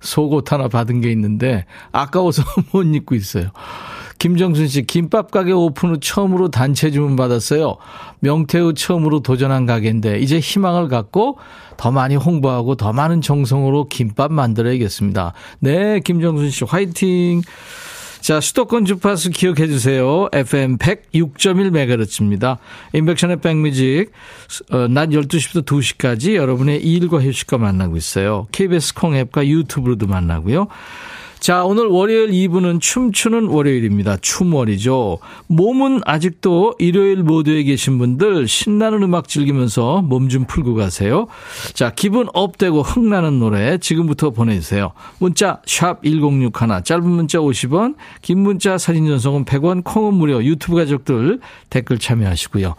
[0.00, 3.50] 속옷 하나 받은 게 있는데 아까워서 못 입고 있어요.
[4.18, 7.78] 김정순 씨, 김밥 가게 오픈 후 처음으로 단체 주문 받았어요.
[8.20, 11.38] 명태우 처음으로 도전한 가게인데 이제 희망을 갖고
[11.78, 15.32] 더 많이 홍보하고 더 많은 정성으로 김밥 만들어야겠습니다.
[15.60, 17.40] 네, 김정순 씨 화이팅.
[18.20, 20.28] 자, 수도권 주파수 기억해 주세요.
[20.32, 22.58] FM 106.1MHz입니다.
[22.92, 24.12] 인백션의 백뮤직,
[24.70, 28.46] 어, 낮 12시부터 2시까지 여러분의 일과 휴식과 만나고 있어요.
[28.52, 30.68] KBS 콩 앱과 유튜브로도 만나고요.
[31.40, 34.18] 자, 오늘 월요일 2부는 춤추는 월요일입니다.
[34.18, 35.18] 춤월이죠.
[35.46, 41.26] 몸은 아직도 일요일 모드에 계신 분들 신나는 음악 즐기면서 몸 좀 풀고 가세요.
[41.72, 44.92] 자, 기분 업되고 흥나는 노래 지금부터 보내주세요.
[45.18, 46.52] 문자 1061,
[46.84, 52.76] 짧은 문자 50원, 긴 문자 사진 전송은 100원, 콩은 무료, 유튜브 가족들 댓글 참여하시고요.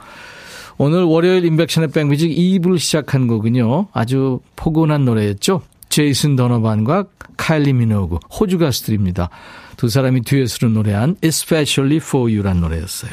[0.78, 3.88] 오늘 월요일 인백션의 백뮤직 2부를 시작한 거군요.
[3.92, 5.62] 아주 포근한 노래였죠.
[5.92, 7.06] 제이슨 도너반과
[7.38, 9.30] 카일리 미노그, 호주 가수들입니다.
[9.78, 13.12] 두 사람이 듀엣으로 노래한 Especially for You란 노래였어요.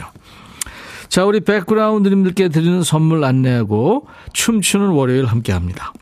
[1.08, 5.92] 자, 우리 백그라운드님들께 드리는 선물 안내하고 춤추는 월요일 함께 합니다.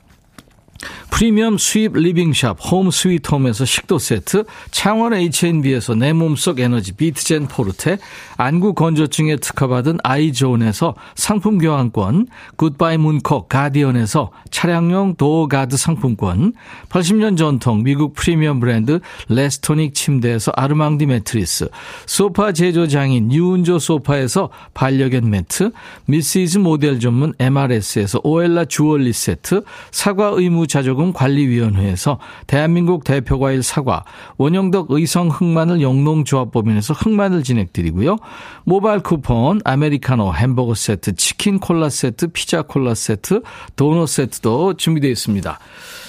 [1.10, 7.96] 프리미엄 수입 리빙샵 홈 스위트 홈에서 식도 세트, 창원 H&B에서 내 몸속 에너지 비트젠 포르테,
[8.36, 16.52] 안구 건조증에 특허받은 아이존에서 상품 교환권, 굿바이 문콕 가디언에서 차량용 도어 가드 상품권,
[16.88, 21.68] 80년 전통 미국 프리미엄 브랜드 레스토닉 침대에서 아르망디 매트리스,
[22.06, 25.72] 소파 제조 장인 유운조 소파에서 반려견 매트,
[26.06, 34.04] 미시즈 모델 전문 MRS에서 오엘라 주얼리 세트, 사과 의무 자조금 관리위원회에서 대한민국 대표과일 사과,
[34.36, 38.16] 원영덕 의성 흑마늘 영농조합법인에서 흑마늘 진액 드리고요.
[38.64, 43.42] 모바일 쿠폰, 아메리카노 햄버거 세트, 치킨 콜라 세트, 피자 콜라 세트,
[43.76, 45.58] 도넛 세트도 준비되어 있습니다.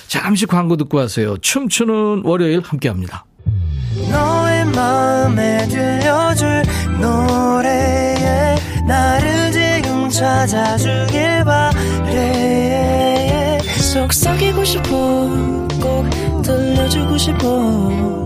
[0.07, 1.37] 잠시 광고 듣고 와세요.
[1.37, 3.25] 춤추는 월요일 함께 합니다.
[4.09, 6.63] 너의 마음에 들려줄
[6.99, 8.55] 노래에
[8.87, 12.77] 나를 지금 찾아주길 바래
[13.93, 14.89] 속삭이고 싶어
[15.81, 16.09] 꼭
[16.43, 18.25] 들려주고 싶어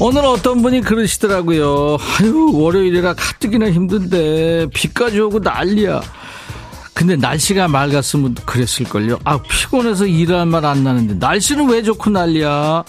[0.00, 1.98] 오늘 어떤 분이 그러시더라고요.
[2.20, 6.00] 아유, 월요일이라 가뜩이나 힘든데, 비까지 오고 난리야.
[6.94, 9.18] 근데 날씨가 맑았으면 그랬을걸요.
[9.24, 12.84] 아, 피곤해서 일할 말 안 나는데, 날씨는 왜 좋고 난리야?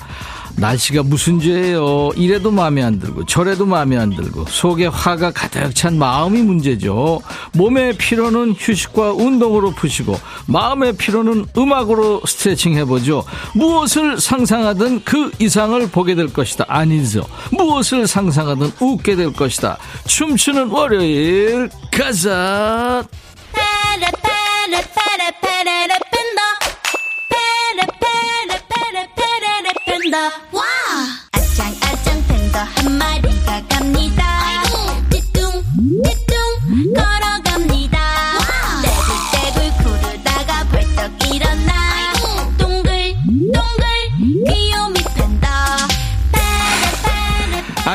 [0.60, 2.10] 날씨가 무슨 죄예요?
[2.16, 7.22] 이래도 마음에 안 들고 저래도 마음에 안 들고 속에 화가 가득 찬 마음이 문제죠.
[7.54, 13.24] 몸의 피로는 휴식과 운동으로 푸시고 마음의 피로는 음악으로 스트레칭 해보죠.
[13.56, 16.66] 무엇을 상상하든 그 이상을 보게 될 것이다.
[16.68, 17.24] 아니죠.
[17.52, 19.78] 무엇을 상상하든 웃게 될 것이다.
[20.06, 23.06] 춤추는 월요일 가자.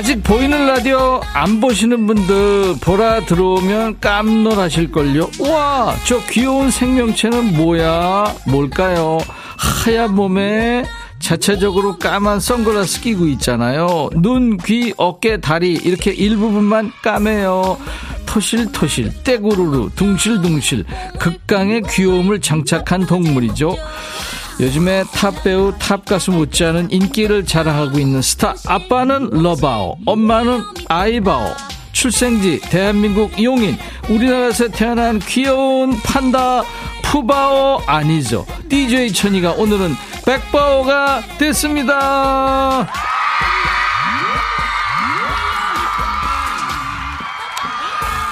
[0.05, 5.31] 아직 보이는 라디오 안 보시는 분들 보라 들어오면 깜놀하실걸요.
[5.49, 8.35] 와, 저 귀여운 생명체는 뭐야?
[8.47, 9.17] 뭘까요?
[9.57, 10.85] 하얀 몸에
[11.21, 14.11] 자체적으로 까만 선글라스 끼고 있잖아요.
[14.17, 17.79] 눈, 귀, 어깨, 다리 이렇게 일부분만 까매요.
[18.27, 20.85] 토실토실, 떼구르르, 둥실둥실
[21.19, 23.75] 극강의 귀여움을 장착한 동물이죠.
[24.61, 28.55] 요즘에 탑 배우, 탑 가수 못지않은 인기를 자랑하고 있는 스타.
[28.67, 31.55] 아빠는 러바오, 엄마는 아이바오.
[31.95, 36.65] 출생지 대한민국 용인 우리나라에서 태어난 귀여운 판다
[37.03, 39.95] 푸바오 아니죠 DJ 천이가 오늘은
[40.27, 42.89] 백바오가 됐습니다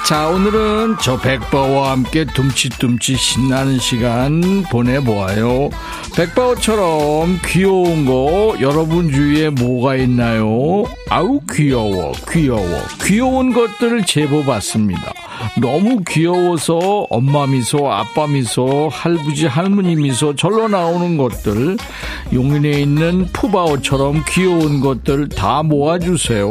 [0.05, 5.69] 자 오늘은 저 백바오와 함께 둠칫둠칫 신나는 시간 보내보아요.
[6.13, 10.83] 백바오처럼 귀여운 거 여러분 주위에 뭐가 있나요?
[11.09, 12.83] 아우 귀여워 귀여워.
[13.01, 15.13] 귀여운 것들을 제보 받습니다.
[15.61, 21.77] 너무 귀여워서 엄마 미소 아빠 미소 할부지 할머니 미소 절로 나오는 것들
[22.33, 26.49] 용인에 있는 푸바오처럼 귀여운 것들 다 모아주세요.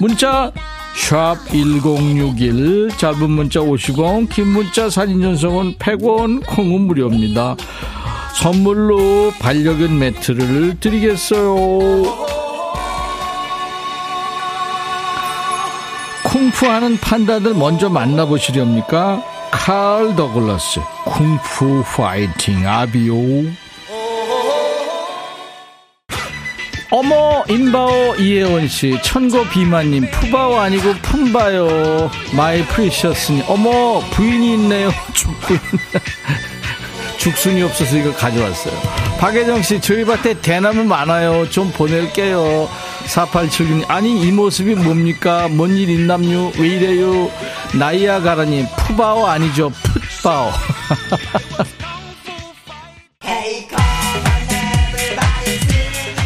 [0.00, 0.52] 문자
[0.94, 7.56] 샵 1061 짧은 문자 50원 긴 문자 사진 전송은 100원 콩은 무료입니다.
[8.34, 12.30] 선물로 반려견 매트를 드리겠어요.
[16.24, 19.22] 쿵푸하는 판다들 먼저 만나보시렵니까?
[19.50, 23.46] 칼 더글라스 Kung Fu Fighting 아비오
[26.90, 32.10] 어머 임바오 이혜원씨 천고 비만님 푸바오 아니고 푼바요.
[32.32, 34.90] My Precious님 어머 부인이 있네요.
[35.14, 35.56] 죽부
[37.18, 38.74] 죽순이 없어서 이거 가져왔어요.
[39.18, 41.48] 박혜정씨 저희 밭에 대나무 많아요.
[41.50, 42.68] 좀 보낼게요.
[43.06, 45.48] 4876님 아니 이 모습이 뭡니까?
[45.48, 47.30] 뭔 일 있남요 왜 이래요?
[47.74, 49.70] 나이아가라님 푸바오 아니죠?
[50.22, 50.50] 풋바오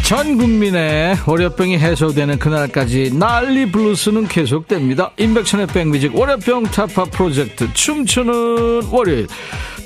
[0.05, 5.09] 전 국민의 월요병이 해소되는 그날까지 난리 블루스는 계속됩니다.
[5.17, 9.25] 인백천의 백뮤직 월요병 타파 프로젝트 춤추는 월요일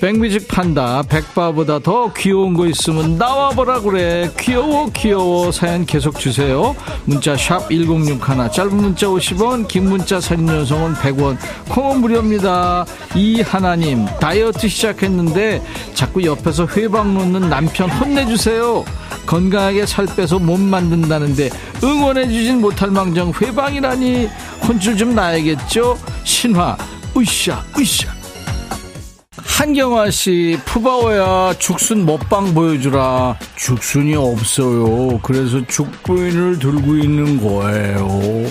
[0.01, 6.75] 백뮤직 판다 백바보다 더 귀여운 거 있으면 나와보라 그래 귀여워 귀여워 사연 계속 주세요.
[7.05, 11.37] 문자 샵 1061 짧은 문자 50원 긴 문자 사진 연속은 100원
[11.69, 12.85] 콩은 무료입니다.
[13.15, 15.61] 이하나님 다이어트 시작했는데
[15.93, 18.83] 자꾸 옆에서 회방 놓는 남편 혼내주세요.
[19.29, 21.51] 건강하게 살 빼서 몸 만든다는데
[21.83, 24.27] 응원해주진 못할 망정 회방이라니
[24.67, 25.99] 혼쭐 좀 나야겠죠?
[26.23, 26.75] 신화
[27.15, 28.18] 으쌰 으쌰
[29.59, 33.37] 한경화 씨, 푸바오야, 죽순 먹방 보여주라.
[33.57, 35.19] 죽순이 없어요.
[35.21, 38.49] 그래서 죽부인을 들고 있는 거예요.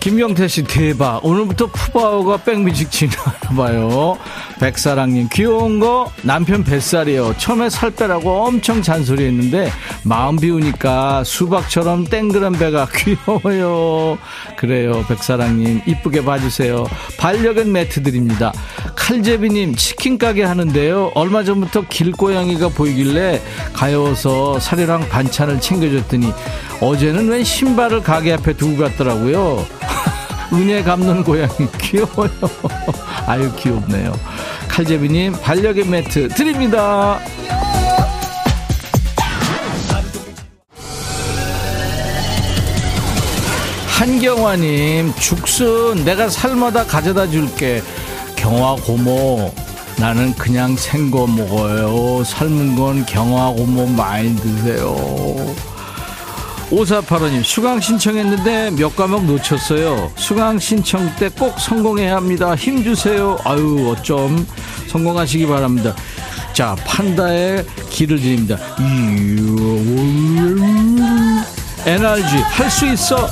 [0.00, 1.22] 김경태 씨, 대박.
[1.22, 4.16] 오늘부터 푸바오가 백뮤직 진행하나봐요.
[4.58, 7.34] 백사랑님, 귀여운 거 남편 뱃살이요.
[7.36, 9.70] 처음에 살 빼라고 엄청 잔소리 했는데,
[10.02, 14.16] 마음 비우니까 수박처럼 땡그란 배가 귀여워요.
[14.56, 15.82] 그래요, 백사랑님.
[15.86, 16.86] 이쁘게 봐주세요.
[17.18, 18.50] 반려견 매트 드립니다.
[18.96, 21.12] 칼제비님, 치킨 가게 하는데요.
[21.14, 23.40] 얼마 전부터 길고양이가 보이길래
[23.72, 26.32] 가여워서 사료랑 반찬을 챙겨줬더니
[26.80, 29.66] 어제는 웬 신발을 가게 앞에 두고 갔더라고요.
[30.52, 32.30] 은혜 갚는 고양이 귀여워요.
[33.26, 34.12] 아유 귀엽네요.
[34.68, 37.20] 칼제비님 반려견 매트 드립니다.
[43.98, 47.82] 한경화님 죽순 내가 삶아다 가져다 줄게
[48.36, 49.52] 경화 고모
[49.98, 52.22] 나는 그냥 생거 먹어요.
[52.24, 54.94] 삶은 건 경화 고모 많이 드세요.
[56.70, 60.12] 오사팔원님 수강 신청했는데 몇 과목 놓쳤어요.
[60.16, 62.54] 수강 신청 때 꼭 성공해야 합니다.
[62.54, 63.38] 힘 주세요.
[63.44, 64.46] 아유 어쩜
[64.88, 65.94] 성공하시기 바랍니다.
[66.52, 68.58] 자 판다의 길을 드립니다.
[71.86, 73.28] NRG 할 수 있어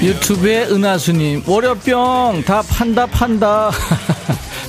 [0.00, 3.70] 유튜브에 은하수님 월요병 다 판다 판다.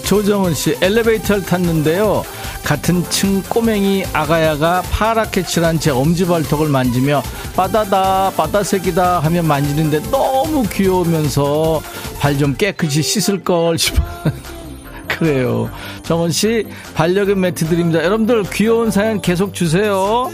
[0.06, 2.24] 조정은씨 엘리베이터를 탔는데요.
[2.64, 7.22] 같은 층 꼬맹이 아가야가 파랗게 칠한 제 엄지발톱을 만지며
[7.56, 11.82] 빠다다 빠다색이다 하며 만지는데 너무 귀여우면서
[12.20, 14.02] 발 좀 깨끗이 씻을 걸 싶어.
[15.08, 15.70] 그래요.
[16.04, 16.66] 정은씨
[16.96, 18.04] 반려견 매트 드립니다.
[18.04, 20.32] 여러분들 귀여운 사연 계속 주세요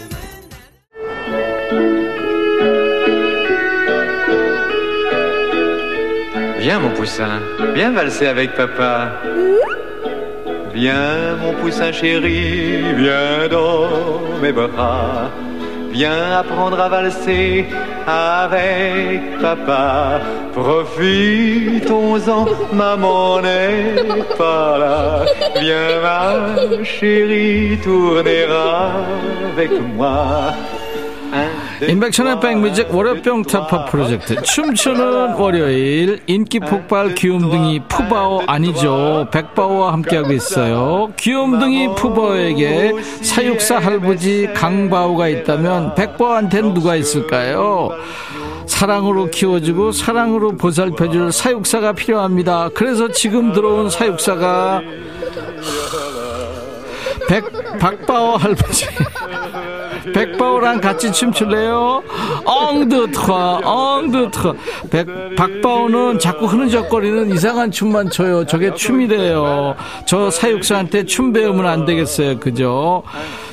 [6.66, 7.38] Viens mon poussin,
[7.76, 9.12] viens valser avec papa.
[10.74, 13.86] Viens mon poussin chéri, viens dans
[14.42, 15.30] mes bras.
[15.92, 17.66] Viens apprendre à valser
[18.04, 20.20] avec papa.
[20.54, 25.24] Profitons-en, maman n'est pas là.
[25.60, 28.42] Viens ma chérie, tourner
[29.52, 30.52] avec moi.
[31.82, 34.40] 인백천의 백뮤직 월요병 타파 프로젝트.
[34.42, 36.22] 춤추는 월요일.
[36.26, 39.28] 인기 폭발 귀염둥이 푸바오 아니죠.
[39.30, 41.12] 백바오와 함께하고 있어요.
[41.16, 47.90] 귀염둥이 푸바오에게 사육사 할아버지 강바오가 있다면 백바오한테는 누가 있을까요?
[48.66, 52.70] 사랑으로 키워주고 사랑으로 보살펴줄 사육사가 필요합니다.
[52.74, 54.80] 그래서 지금 들어온 사육사가
[57.28, 57.44] 백
[57.78, 58.86] 박바오 할아버지
[60.12, 62.02] 백바오랑 같이 춤출래요?
[62.44, 64.54] 엉드트화, 엉드트화.
[64.90, 68.44] 백, 박바오는 자꾸 흐느적거리는 이상한 춤만 춰요.
[68.46, 69.74] 저게 춤이래요.
[70.06, 72.38] 저 사육사한테 춤 배우면 안 되겠어요.
[72.38, 73.02] 그죠?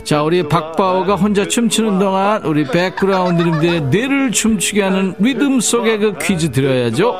[0.03, 6.51] 자, 우리 박바오가 혼자 춤추는 동안 우리 백그라운드님들의 뇌를 춤추게 하는 리듬 속의 그 퀴즈
[6.51, 7.15] 드려야죠.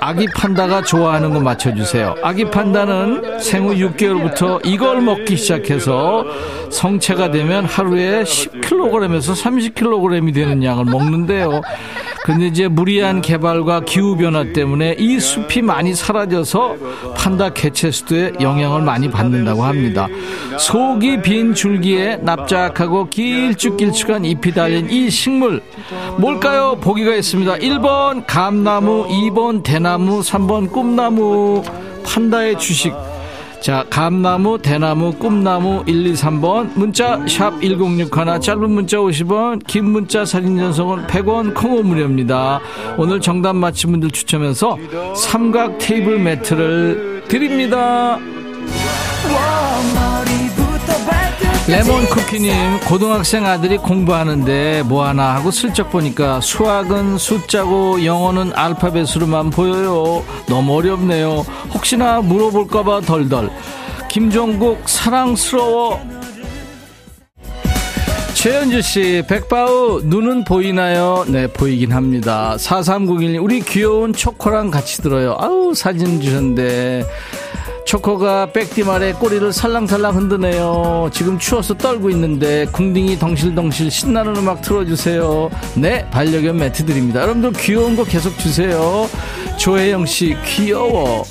[0.00, 2.14] 아기 판다가 좋아하는 거 맞춰주세요.
[2.22, 6.24] 아기 판다는 생후 6개월부터 이걸 먹기 시작해서
[6.70, 11.60] 성체가 되면 하루에 10kg에서 30kg이 되는 양을 먹는데요.
[12.22, 16.76] 근데 이제 무리한 개발과 기후변화 때문에 이 숲이 많이 사라져서
[17.16, 20.06] 판다 개체 수도에 영향을 많이 받는다고 합니다.
[20.58, 25.62] 속이 빈 줄기에 납작하고 길쭉길쭉한 잎이 달린 이 식물
[26.18, 26.76] 뭘까요?
[26.80, 27.54] 보기가 있습니다.
[27.54, 31.62] 1번 감나무, 2번 대나무, 3번 꿈나무
[32.04, 32.92] 판다의 주식
[33.60, 40.24] 자, 감나무, 대나무, 꿈나무 1, 2, 3번 문자 샵 1061 짧은 문자 50원 긴 문자
[40.24, 42.60] 사진 전송은 100원 콩오 무료입니다.
[42.96, 44.78] 오늘 정답 맞힌 분들 추첨해서
[45.14, 48.18] 삼각 테이블 매트를 드립니다.
[51.70, 60.78] 레몬 쿠키님 고등학생 아들이 공부하는데 뭐하나 하고 슬쩍 보니까 수학은 숫자고 영어는 알파벳으로만 보여요 너무
[60.78, 63.50] 어렵네요 혹시나 물어볼까봐 덜덜
[64.08, 66.00] 김종국 사랑스러워
[68.34, 71.26] 최현주 씨, 백바우, 눈은 보이나요?
[71.28, 72.54] 네, 보이긴 합니다.
[72.56, 75.36] 4391님, 우리 귀여운 초코랑 같이 들어요.
[75.38, 77.04] 아우, 사진 주셨는데.
[77.90, 81.10] 초코가 백띠 말에 꼬리를 살랑살랑 흔드네요.
[81.12, 85.50] 지금 추워서 떨고 있는데 궁딩이 덩실덩실 신나는 음악 틀어주세요.
[85.74, 87.22] 네, 반려견 매트 드립니다.
[87.22, 89.08] 여러분들 귀여운 거 계속 주세요.
[89.58, 91.24] 조혜영 씨, 귀여워.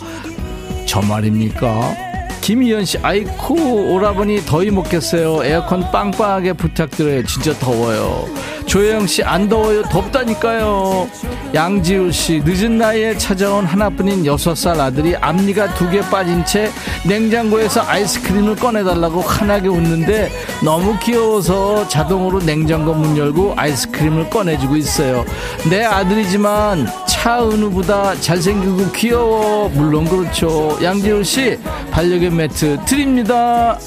[0.85, 1.95] 저 말입니까?
[2.41, 5.45] 김희연 씨, 아이쿠, 오라버니 더위 먹겠어요.
[5.45, 7.23] 에어컨 빵빵하게 부탁드려요.
[7.23, 8.25] 진짜 더워요.
[8.69, 9.81] 조혜영 씨, 안 더워요.
[9.83, 11.09] 덥다니까요.
[11.55, 16.69] 양지우 씨, 늦은 나이에 찾아온 하나뿐인 여섯 살 아들이 앞니가 두 개 빠진 채
[17.03, 20.31] 냉장고에서 아이스크림을 꺼내달라고 환하게 웃는데
[20.63, 25.25] 너무 귀여워서 자동으로 냉장고 문 열고 아이스크림을 꺼내주고 있어요.
[25.67, 29.69] 내 아들이지만 차은우보다 잘생기고 귀여워.
[29.69, 30.77] 물론 그렇죠.
[30.83, 31.57] 양지우 씨,
[31.89, 33.79] 반려견 매트 드립니다.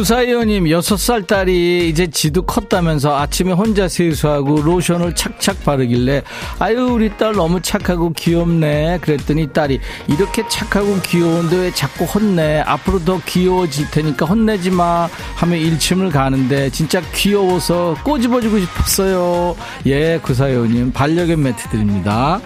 [0.00, 6.22] 구사이원님, 6살 딸이 이제 지도 컸다면서 아침에 혼자 세수하고 로션을 착착 바르길래,
[6.58, 9.00] 아유, 우리 딸 너무 착하고 귀엽네.
[9.02, 9.78] 그랬더니 딸이,
[10.08, 12.60] 이렇게 착하고 귀여운데 왜 자꾸 혼내?
[12.60, 15.06] 앞으로 더 귀여워질 테니까 혼내지 마.
[15.34, 19.54] 하며 일침을 가는데, 진짜 귀여워서 꼬집어주고 싶었어요.
[19.84, 22.40] 예, 구사이원님, 반려견 매트 드립니다.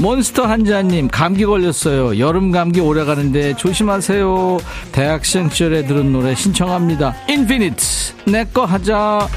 [0.00, 2.18] 몬스터 한자님, 감기 걸렸어요.
[2.18, 4.58] 여름 감기 오래 가는데 조심하세요.
[4.90, 6.83] 대학생 시절에 들은 노래 신청합니다.
[7.28, 7.84] 인피니트,
[8.26, 9.28] 내꺼 하자.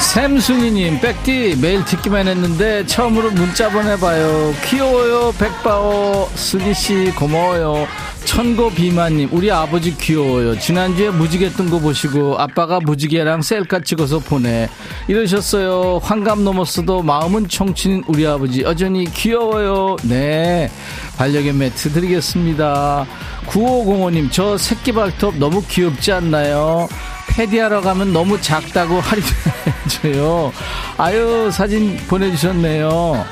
[0.00, 4.54] 샘순이님, 백디 매일 듣기만 했는데 처음으로 문자 보내봐요.
[4.64, 6.28] 귀여워요, 백바오.
[6.34, 7.86] 슬기씨, 고마워요.
[8.24, 10.58] 천고 비만님, 우리 아버지 귀여워요.
[10.58, 14.68] 지난주에 무지개 뜬 거 보시고 아빠가 무지개랑 셀카 찍어서 보내.
[15.08, 16.00] 이러셨어요.
[16.02, 19.96] 환갑 넘었어도 마음은 청춘인 우리 아버지 여전히 귀여워요.
[20.04, 20.70] 네.
[21.18, 23.06] 반려견 매트 드리겠습니다.
[23.46, 26.88] 9505님, 저 새끼 발톱 너무 귀엽지 않나요?
[27.28, 30.52] 패디하러 가면 너무 작다고 할인해줘요.
[30.98, 33.24] 아유, 사진 보내주셨네요.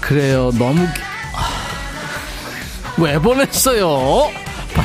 [0.00, 0.50] 그래요.
[0.58, 0.92] 너무, 아,
[2.98, 4.30] 왜 보냈어요?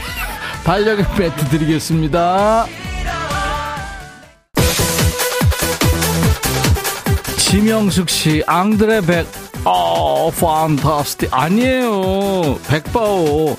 [0.64, 2.66] 반려견 매트 드리겠습니다.
[7.38, 9.28] 지명숙 씨, 앙드레 백,
[9.66, 11.30] 어, 판타스틱.
[11.32, 12.60] 아니에요.
[12.68, 13.58] 백바오.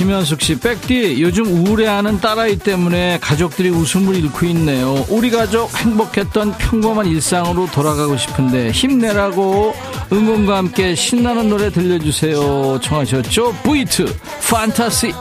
[0.00, 5.04] 김현숙 씨, 백디, 요즘 우울해하는 딸아이 때문에 가족들이 웃음을 잃고 있네요.
[5.10, 9.74] 우리 가족 행복했던 평범한 일상으로 돌아가고 싶은데 힘내라고
[10.10, 12.80] 응원과 함께 신나는 노래 들려주세요.
[12.80, 13.56] 청하셨죠?
[13.62, 14.06] 브이트,
[14.48, 15.12] 판타시.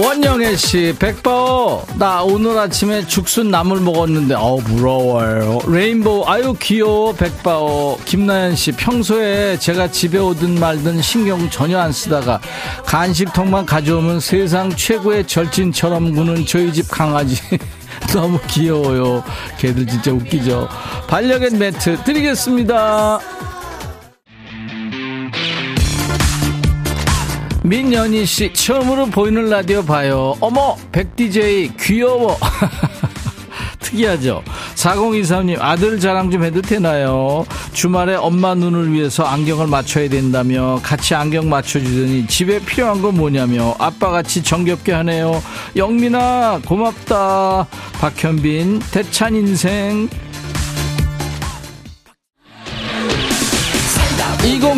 [0.00, 5.58] 원영애 씨, 백바오, 나 오늘 아침에 죽순 나물 먹었는데, 어우, 부러워요.
[5.66, 7.98] 레인보우, 아유, 귀여워, 백바오.
[8.04, 12.40] 김나연 씨, 평소에 제가 집에 오든 말든 신경 전혀 안 쓰다가
[12.86, 17.42] 간식통만 가져오면 세상 최고의 절친처럼 구는 저희 집 강아지.
[18.14, 19.24] 너무 귀여워요.
[19.58, 20.68] 걔들 진짜 웃기죠.
[21.08, 23.18] 반려견 매트 드리겠습니다.
[27.68, 30.34] 민연희 씨, 처음으로 보이는 라디오 봐요.
[30.40, 32.38] 어머, 백디제이 귀여워.
[33.78, 34.42] 특이하죠?
[34.74, 37.44] 4023님, 아들 자랑 좀 해도 되나요?
[37.74, 44.10] 주말에 엄마 눈을 위해서 안경을 맞춰야 된다며 같이 안경 맞춰주더니 집에 필요한 건 뭐냐며 아빠
[44.10, 45.42] 같이 정겹게 하네요.
[45.76, 47.66] 영민아, 고맙다.
[48.00, 50.08] 박현빈, 대찬 인생.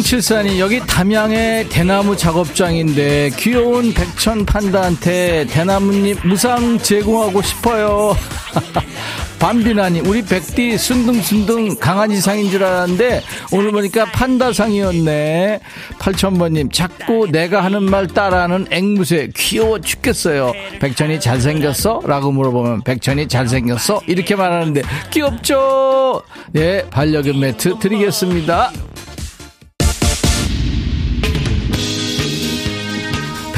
[0.01, 8.17] 2074님 여기 담양의 대나무 작업장인데 귀여운 백천 판다한테 대나무잎 무상 제공하고 싶어요
[9.39, 13.23] 밤비나니 우리 백디 순둥순둥 강아지상인 줄 알았는데
[13.53, 15.61] 오늘 보니까 판다상이었네
[15.99, 22.03] 8000번님 자꾸 내가 하는 말 따라하는 앵무새 귀여워 죽겠어요 백천이 잘생겼어?
[22.05, 24.03] 라고 물어보면 백천이 잘생겼어?
[24.07, 26.23] 이렇게 말하는데 귀엽죠?
[26.53, 28.73] 네 반려견 매트 드리겠습니다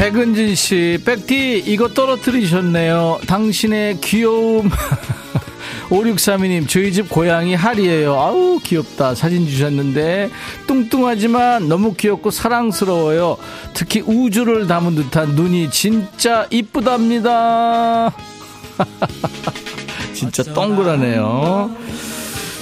[0.02, 3.20] 백은진 씨, 백디, 이거 떨어뜨리셨네요.
[3.28, 4.68] 당신의 귀여움.
[5.90, 8.14] 5632님, 저희 집 고양이 할이에요.
[8.14, 9.14] 아우, 귀엽다.
[9.14, 10.28] 사진 주셨는데,
[10.66, 13.36] 뚱뚱하지만 너무 귀엽고 사랑스러워요.
[13.74, 18.12] 특히 우주를 담은 듯한 눈이 진짜 이쁘답니다.
[20.14, 21.76] 진짜 동그라네요.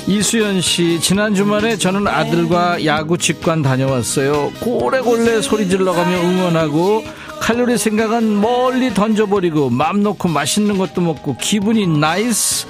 [0.07, 4.53] 이수연 씨, 지난 주말에 저는 아들과 야구 직관 다녀왔어요.
[4.61, 7.03] 고래고래 소리 질러가며 응원하고,
[7.41, 12.67] 칼로리 생각은 멀리 던져버리고, 맘 놓고 맛있는 것도 먹고, 기분이 nice.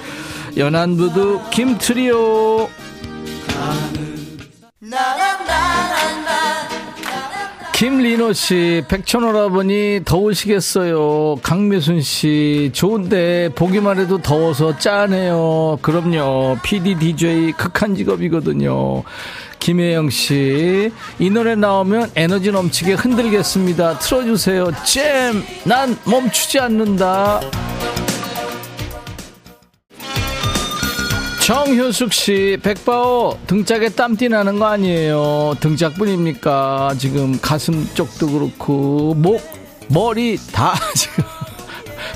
[0.57, 2.67] 연안부두 김트리오.
[7.73, 11.37] 김리노 씨, 백천오라버니 더우시겠어요.
[11.41, 15.79] 강미순 씨, 좋은데 보기만 해도 더워서 짠해요.
[15.81, 16.57] 그럼요.
[16.61, 19.03] PD, DJ 극한 직업이거든요.
[19.61, 23.99] 김혜영 씨, 이 노래 나오면 에너지 넘치게 흔들겠습니다.
[23.99, 24.71] 틀어주세요.
[24.83, 25.43] 잼!
[25.63, 27.39] 난 멈추지 않는다.
[31.45, 35.55] 정효숙 씨, 백바오 등짝에 땀띠 나는 거 아니에요?
[35.59, 36.95] 등짝뿐입니까?
[36.97, 39.41] 지금 가슴 쪽도 그렇고 목,
[39.89, 41.23] 머리 다 지금.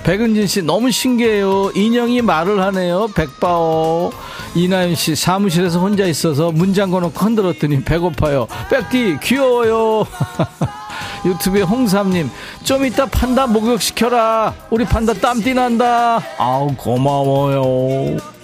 [0.05, 1.71] 백은진 씨 너무 신기해요.
[1.73, 3.07] 인형이 말을 하네요.
[3.15, 4.11] 백바오.
[4.53, 8.47] 이나연 씨 사무실에서 혼자 있어서 문 잠궈놓고 흔들었더니 배고파요.
[8.69, 10.05] 백디 귀여워요.
[11.25, 12.29] 유튜브에 홍삼님
[12.63, 14.53] 좀 이따 판다 목욕시켜라.
[14.69, 16.21] 우리 판다 땀띠 난다.
[16.37, 18.34] 아우 고마워요.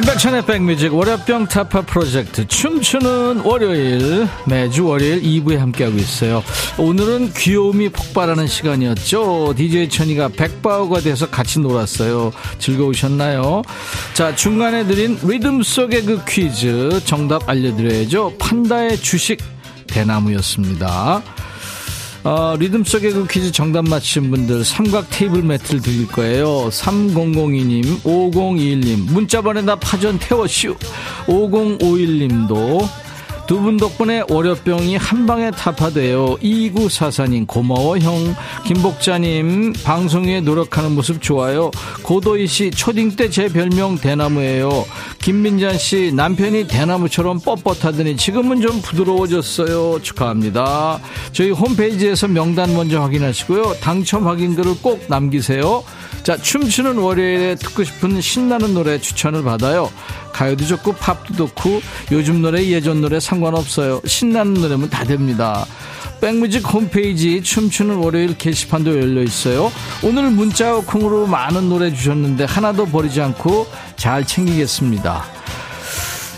[0.00, 6.42] 임백천의 백뮤직 월요병 타파 프로젝트 춤추는 월요일 매주 월요일 2부에 함께하고 있어요.
[6.78, 9.52] 오늘은 귀여움이 폭발하는 시간이었죠.
[9.58, 12.32] DJ 천이가 백바우가 돼서 같이 놀았어요.
[12.58, 13.60] 즐거우셨나요?
[14.14, 18.38] 자 중간에 드린 리듬 속의 그 퀴즈 정답 알려드려야죠.
[18.38, 19.42] 판다의 주식
[19.86, 21.22] 대나무였습니다
[22.22, 26.68] 어, 리듬 속의 그 퀴즈 정답 맞히신 분들 삼각 테이블 매트를 드릴 거예요.
[26.68, 30.76] 3002님, 5021님, 문자 보내다 파전 태워슈.
[31.26, 32.86] 5051님도
[33.50, 36.36] 두 분 덕분에 월요병이 한 방에 타파돼요.
[36.36, 38.36] 2944님 고마워 형.
[38.64, 41.72] 김복자님 방송 에 노력하는 모습 좋아요.
[42.04, 44.84] 고도희 씨 초딩 때 제 별명 대나무예요.
[45.20, 50.00] 김민jan 씨 남편이 대나무처럼 뻣뻣하더니 지금은 좀 부드러워졌어요.
[50.00, 51.00] 축하합니다.
[51.32, 53.78] 저희 홈페이지에서 명단 먼저 확인하시고요.
[53.80, 55.82] 당첨 확인글을 꼭 남기세요.
[56.22, 59.90] 자, 춤추는 월요일에 듣고 싶은 신나는 노래 추천을 받아요.
[60.32, 61.80] 가요도 좋고 팝도 좋고
[62.12, 64.00] 요즘 노래 예전 노래 상관없어요.
[64.06, 65.66] 신나는 노래면 다 됩니다.
[66.20, 69.72] 백뮤직 홈페이지 춤추는 월요일 게시판도 열려 있어요.
[70.02, 73.66] 오늘 문자 콩으로 많은 노래 주셨는데 하나도 버리지 않고
[73.96, 75.24] 잘 챙기겠습니다.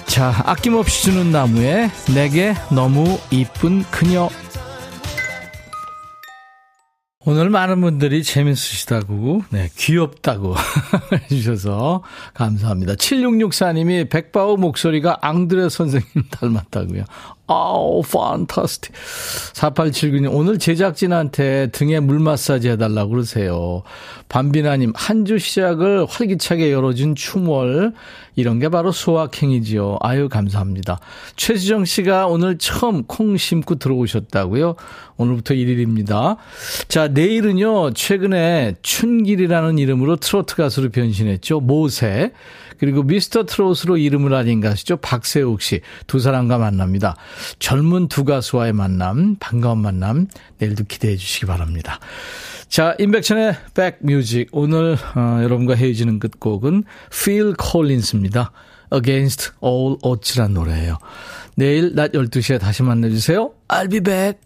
[0.06, 4.28] 자, 아낌없이 주는 나무에 내게 너무 이쁜 그녀
[7.24, 10.56] 오늘 많은 분들이 재밌으시다고, 네, 귀엽다고
[11.30, 12.02] 해주셔서
[12.34, 12.94] 감사합니다.
[12.94, 17.04] 7664님이 백바오 목소리가 앙드레 선생님 닮았다고요.
[17.48, 18.92] 아우, 판타스틱.
[18.94, 23.82] 4879님, 오늘 제작진한테 등에 물 마사지 해달라고 그러세요.
[24.28, 27.92] 밤비나님, 한 주 시작을 활기차게 열어준 춤월.
[28.34, 29.98] 이런 게 바로 소확행이지요.
[30.00, 31.00] 아유, 감사합니다.
[31.36, 34.76] 최수정 씨가 오늘 처음 콩 심고 들어오셨다고요.
[35.18, 36.36] 오늘부터 1일입니다.
[36.88, 41.60] 자, 내일은요, 최근에 춘길이라는 이름으로 트로트 가수로 변신했죠.
[41.60, 42.32] 모세.
[42.82, 44.96] 그리고 미스터 트롯으로 이름을 알린 가수죠.
[44.96, 45.82] 박세욱 씨.
[46.08, 47.14] 두 사람과 만납니다.
[47.60, 50.26] 젊은 두 가수와의 만남, 반가운 만남,
[50.58, 52.00] 내일도 기대해 주시기 바랍니다.
[52.66, 54.48] 자, 임백천의 백뮤직.
[54.50, 58.50] 오늘, 어, 여러분과 헤어지는 끝곡은 Phil Collins입니다.
[58.92, 60.98] Against All Odds란 노래예요.
[61.54, 63.52] 내일 낮 12시에 다시 만나주세요.
[63.68, 64.40] I'll be back.